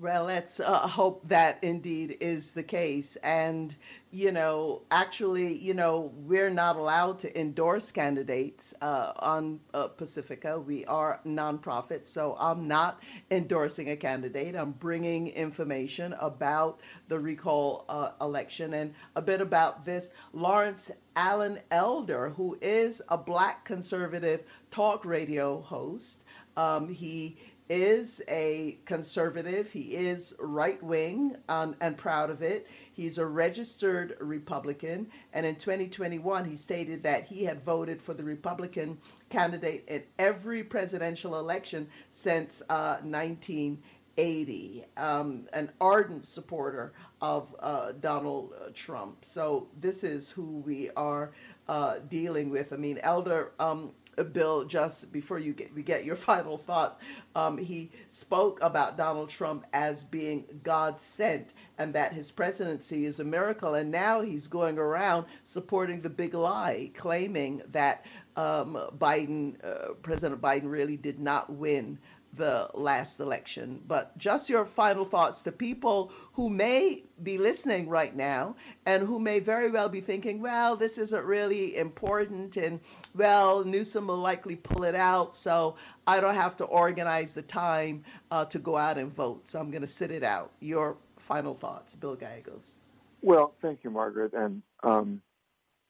Well, 0.00 0.24
let's 0.24 0.60
uh, 0.60 0.86
hope 0.86 1.26
that 1.28 1.58
indeed 1.62 2.18
is 2.20 2.52
the 2.52 2.62
case. 2.62 3.16
And, 3.16 3.74
you 4.12 4.30
know, 4.30 4.82
actually, 4.92 5.58
you 5.58 5.74
know, 5.74 6.12
we're 6.14 6.50
not 6.50 6.76
allowed 6.76 7.18
to 7.20 7.38
endorse 7.40 7.90
candidates 7.90 8.72
uh, 8.80 9.12
on 9.16 9.58
uh, 9.74 9.88
Pacifica. 9.88 10.60
We 10.60 10.84
are 10.84 11.20
nonprofit, 11.26 12.06
so 12.06 12.36
I'm 12.38 12.68
not 12.68 13.02
endorsing 13.30 13.90
a 13.90 13.96
candidate. 13.96 14.54
I'm 14.54 14.70
bringing 14.70 15.28
information 15.28 16.12
about 16.12 16.80
the 17.08 17.18
recall 17.18 17.84
uh, 17.88 18.12
election 18.20 18.74
and 18.74 18.94
a 19.16 19.22
bit 19.22 19.40
about 19.40 19.84
this. 19.84 20.10
Lawrence 20.32 20.92
Allen 21.16 21.58
Elder, 21.72 22.30
who 22.30 22.56
is 22.62 23.02
a 23.08 23.18
black 23.18 23.64
conservative 23.64 24.44
talk 24.70 25.04
radio 25.04 25.60
host, 25.60 26.22
um, 26.56 26.88
he 26.88 27.36
is 27.68 28.22
a 28.28 28.78
conservative. 28.86 29.70
He 29.70 29.94
is 29.94 30.34
right 30.38 30.82
wing 30.82 31.36
um, 31.48 31.76
and 31.80 31.96
proud 31.96 32.30
of 32.30 32.42
it. 32.42 32.66
He's 32.92 33.18
a 33.18 33.26
registered 33.26 34.16
Republican. 34.20 35.08
And 35.32 35.44
in 35.44 35.56
2021, 35.56 36.44
he 36.44 36.56
stated 36.56 37.02
that 37.02 37.26
he 37.26 37.44
had 37.44 37.64
voted 37.64 38.02
for 38.02 38.14
the 38.14 38.24
Republican 38.24 38.98
candidate 39.28 39.84
in 39.88 40.02
every 40.18 40.64
presidential 40.64 41.38
election 41.38 41.88
since 42.10 42.62
uh, 42.68 42.98
1980. 43.02 44.84
Um, 44.96 45.48
an 45.52 45.70
ardent 45.80 46.26
supporter 46.26 46.92
of 47.20 47.54
uh, 47.60 47.92
Donald 48.00 48.54
uh, 48.54 48.70
Trump. 48.74 49.24
So 49.24 49.68
this 49.80 50.04
is 50.04 50.30
who 50.30 50.62
we 50.64 50.90
are 50.96 51.32
uh, 51.68 51.98
dealing 52.08 52.50
with. 52.50 52.72
I 52.72 52.76
mean, 52.76 52.98
Elder 53.02 53.52
um, 53.60 53.92
Bill, 54.24 54.64
just 54.64 55.12
before 55.12 55.38
you 55.38 55.52
get 55.52 55.74
we 55.74 55.82
get 55.82 56.04
your 56.04 56.16
final 56.30 56.58
thoughts, 56.58 56.98
um, 57.34 57.58
he 57.58 57.90
spoke 58.08 58.58
about 58.62 58.96
Donald 58.96 59.30
Trump 59.30 59.66
as 59.72 60.04
being 60.04 60.44
God 60.62 61.00
sent 61.00 61.54
and 61.78 61.94
that 61.94 62.12
his 62.12 62.30
presidency 62.30 63.06
is 63.06 63.20
a 63.20 63.24
miracle. 63.24 63.74
And 63.74 63.90
now 63.90 64.20
he's 64.20 64.46
going 64.46 64.78
around 64.78 65.26
supporting 65.44 66.00
the 66.00 66.10
big 66.10 66.34
lie, 66.34 66.90
claiming 66.94 67.62
that 67.68 68.04
um, 68.36 68.78
Biden, 68.98 69.54
uh, 69.64 69.94
President 70.02 70.40
Biden, 70.40 70.70
really 70.70 70.96
did 70.96 71.18
not 71.20 71.50
win 71.50 71.98
the 72.38 72.70
last 72.72 73.20
election. 73.20 73.82
But 73.86 74.16
just 74.16 74.48
your 74.48 74.64
final 74.64 75.04
thoughts 75.04 75.42
to 75.42 75.52
people 75.52 76.12
who 76.32 76.48
may 76.48 77.02
be 77.22 77.36
listening 77.36 77.88
right 77.88 78.14
now 78.14 78.56
and 78.86 79.02
who 79.02 79.18
may 79.18 79.40
very 79.40 79.70
well 79.70 79.88
be 79.88 80.00
thinking, 80.00 80.40
well, 80.40 80.76
this 80.76 80.96
isn't 80.96 81.24
really 81.24 81.76
important, 81.76 82.56
and 82.56 82.80
well, 83.14 83.64
Newsom 83.64 84.06
will 84.06 84.18
likely 84.18 84.56
pull 84.56 84.84
it 84.84 84.94
out, 84.94 85.34
so 85.34 85.76
I 86.06 86.20
don't 86.20 86.36
have 86.36 86.56
to 86.58 86.64
organize 86.64 87.34
the 87.34 87.42
time 87.42 88.04
uh, 88.30 88.46
to 88.46 88.58
go 88.58 88.76
out 88.76 88.96
and 88.96 89.12
vote, 89.12 89.46
so 89.46 89.60
I'm 89.60 89.70
going 89.70 89.82
to 89.82 89.88
sit 89.88 90.10
it 90.10 90.22
out. 90.22 90.52
Your 90.60 90.96
final 91.16 91.54
thoughts, 91.54 91.94
Bill 91.94 92.16
Gallegos. 92.16 92.78
Well, 93.20 93.54
thank 93.60 93.82
you, 93.82 93.90
Margaret. 93.90 94.32
And 94.32 94.62
um, 94.84 95.20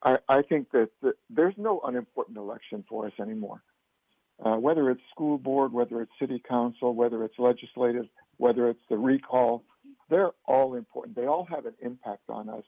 I, 0.03 0.19
I, 0.29 0.43
think 0.43 0.71
that 0.73 0.89
the, 1.03 1.13
there's 1.29 1.55
no 1.59 1.81
unimportant 1.85 2.39
election 2.39 2.85
for 2.89 3.07
us 3.07 3.13
anymore 3.21 3.63
uh, 4.45 4.57
whether 4.57 4.91
it's 4.91 5.01
school 5.11 5.39
board, 5.39 5.73
whether 5.73 6.01
it's 6.01 6.13
city 6.21 6.43
council, 6.49 6.95
whether 6.95 7.25
it's 7.25 7.39
legislative, 7.39 8.07
whether 8.37 8.69
it's 8.69 8.81
the 8.89 8.97
recall, 8.97 9.65
they're 10.11 10.31
all 10.47 10.75
important. 10.75 11.17
They 11.17 11.27
all 11.27 11.47
have 11.51 11.67
an 11.67 11.75
impact 11.81 12.23
on 12.29 12.49
us, 12.49 12.65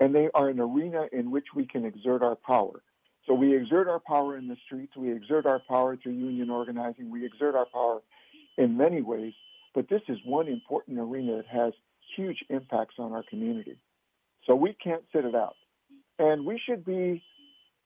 and 0.00 0.14
they 0.14 0.28
are 0.34 0.48
an 0.48 0.60
arena 0.60 1.06
in 1.12 1.30
which 1.30 1.46
we 1.54 1.66
can 1.66 1.84
exert 1.84 2.22
our 2.22 2.36
power. 2.36 2.82
So 3.26 3.34
we 3.34 3.56
exert 3.56 3.88
our 3.88 4.00
power 4.00 4.36
in 4.36 4.48
the 4.48 4.56
streets, 4.66 4.96
we 4.96 5.12
exert 5.12 5.46
our 5.46 5.60
power 5.60 5.96
through 5.96 6.12
union 6.12 6.50
organizing, 6.50 7.10
we 7.10 7.24
exert 7.24 7.54
our 7.54 7.66
power 7.66 8.00
in 8.58 8.76
many 8.76 9.00
ways, 9.00 9.32
but 9.74 9.88
this 9.88 10.02
is 10.08 10.18
one 10.24 10.48
important 10.48 10.98
arena 10.98 11.36
that 11.36 11.46
has 11.46 11.72
huge 12.16 12.44
impacts 12.50 12.96
on 12.98 13.12
our 13.12 13.22
community. 13.22 13.76
So 14.46 14.56
we 14.56 14.74
can't 14.82 15.04
sit 15.14 15.24
it 15.24 15.34
out. 15.34 15.54
And 16.18 16.44
we 16.44 16.60
should 16.66 16.84
be 16.84 17.22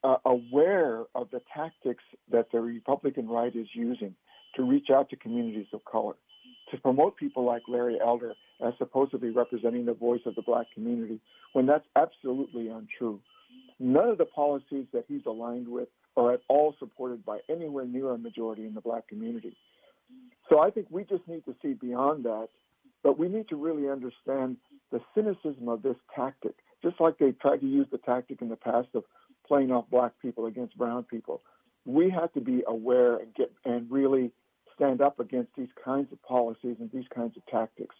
uh, 0.04 0.16
aware 0.24 1.04
of 1.14 1.30
the 1.30 1.40
tactics 1.54 2.04
that 2.30 2.50
the 2.52 2.60
Republican 2.60 3.28
right 3.28 3.54
is 3.54 3.68
using 3.72 4.14
to 4.54 4.62
reach 4.62 4.88
out 4.90 5.10
to 5.10 5.16
communities 5.16 5.66
of 5.72 5.84
color, 5.84 6.14
to 6.70 6.76
promote 6.78 7.16
people 7.16 7.44
like 7.44 7.62
Larry 7.68 7.98
Elder 8.00 8.34
as 8.64 8.72
supposedly 8.78 9.30
representing 9.30 9.84
the 9.84 9.94
voice 9.94 10.20
of 10.26 10.34
the 10.34 10.42
black 10.42 10.66
community, 10.72 11.20
when 11.52 11.66
that's 11.66 11.86
absolutely 11.96 12.68
untrue. 12.68 13.20
None 13.78 14.08
of 14.08 14.18
the 14.18 14.24
policies 14.24 14.86
that 14.92 15.04
he's 15.08 15.26
aligned 15.26 15.68
with 15.68 15.88
are 16.16 16.32
at 16.32 16.40
all 16.48 16.74
supported 16.78 17.24
by 17.24 17.40
anywhere 17.50 17.84
near 17.84 18.10
a 18.12 18.18
majority 18.18 18.64
in 18.64 18.74
the 18.74 18.80
black 18.80 19.06
community. 19.08 19.54
So 20.50 20.60
I 20.62 20.70
think 20.70 20.86
we 20.90 21.04
just 21.04 21.26
need 21.28 21.44
to 21.44 21.54
see 21.60 21.74
beyond 21.74 22.24
that, 22.24 22.48
but 23.02 23.18
we 23.18 23.28
need 23.28 23.48
to 23.48 23.56
really 23.56 23.90
understand 23.90 24.56
the 24.90 25.00
cynicism 25.14 25.68
of 25.68 25.82
this 25.82 25.96
tactic, 26.14 26.54
just 26.82 27.00
like 27.00 27.18
they 27.18 27.32
tried 27.32 27.60
to 27.60 27.66
use 27.66 27.86
the 27.90 27.98
tactic 27.98 28.40
in 28.40 28.48
the 28.48 28.56
past 28.56 28.88
of 28.94 29.04
playing 29.46 29.70
off 29.70 29.84
black 29.90 30.12
people 30.20 30.46
against 30.46 30.76
brown 30.76 31.04
people. 31.04 31.42
We 31.84 32.10
have 32.10 32.32
to 32.32 32.40
be 32.40 32.62
aware 32.66 33.16
and 33.16 33.34
get 33.34 33.52
and 33.64 33.90
really 33.90 34.32
stand 34.74 35.00
up 35.00 35.20
against 35.20 35.50
these 35.56 35.68
kinds 35.82 36.12
of 36.12 36.22
policies 36.22 36.76
and 36.80 36.90
these 36.92 37.06
kinds 37.14 37.36
of 37.36 37.46
tactics. 37.46 37.94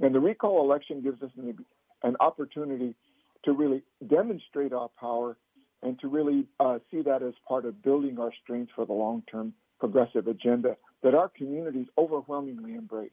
And 0.00 0.14
the 0.14 0.20
recall 0.20 0.62
election 0.64 1.02
gives 1.02 1.22
us 1.22 1.30
an, 1.36 1.56
an 2.02 2.16
opportunity 2.20 2.94
to 3.44 3.52
really 3.52 3.82
demonstrate 4.06 4.72
our 4.72 4.90
power 4.98 5.36
and 5.82 5.98
to 6.00 6.08
really 6.08 6.46
uh, 6.60 6.78
see 6.90 7.02
that 7.02 7.22
as 7.22 7.34
part 7.48 7.64
of 7.64 7.82
building 7.82 8.18
our 8.18 8.32
strength 8.42 8.72
for 8.76 8.84
the 8.86 8.92
long-term 8.92 9.54
progressive 9.78 10.26
agenda 10.26 10.76
that 11.02 11.14
our 11.14 11.28
communities 11.28 11.86
overwhelmingly 11.96 12.74
embrace. 12.74 13.10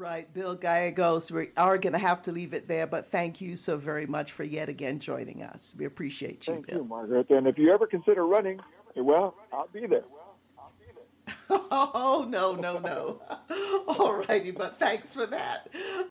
Right, 0.00 0.32
Bill 0.32 0.54
Gallegos, 0.54 1.30
we 1.30 1.50
are 1.58 1.76
going 1.76 1.92
to 1.92 1.98
have 1.98 2.22
to 2.22 2.32
leave 2.32 2.54
it 2.54 2.66
there, 2.66 2.86
but 2.86 3.10
thank 3.10 3.42
you 3.42 3.54
so 3.54 3.76
very 3.76 4.06
much 4.06 4.32
for 4.32 4.44
yet 4.44 4.70
again 4.70 4.98
joining 4.98 5.42
us. 5.42 5.74
We 5.78 5.84
appreciate 5.84 6.46
you, 6.46 6.54
thank 6.54 6.68
Bill. 6.68 6.78
you, 6.78 6.84
Margaret. 6.84 7.28
And 7.28 7.46
if 7.46 7.58
you 7.58 7.70
ever 7.70 7.86
consider 7.86 8.26
running, 8.26 8.60
eh, 8.96 9.02
well, 9.02 9.34
I'll 9.52 9.68
be 9.70 9.86
there. 9.86 10.04
oh, 11.50 12.26
no, 12.30 12.54
no, 12.54 12.78
no. 12.78 13.20
All 13.88 14.24
righty, 14.26 14.52
but 14.52 14.78
thanks 14.78 15.14
for 15.14 15.26
that. 15.26 15.68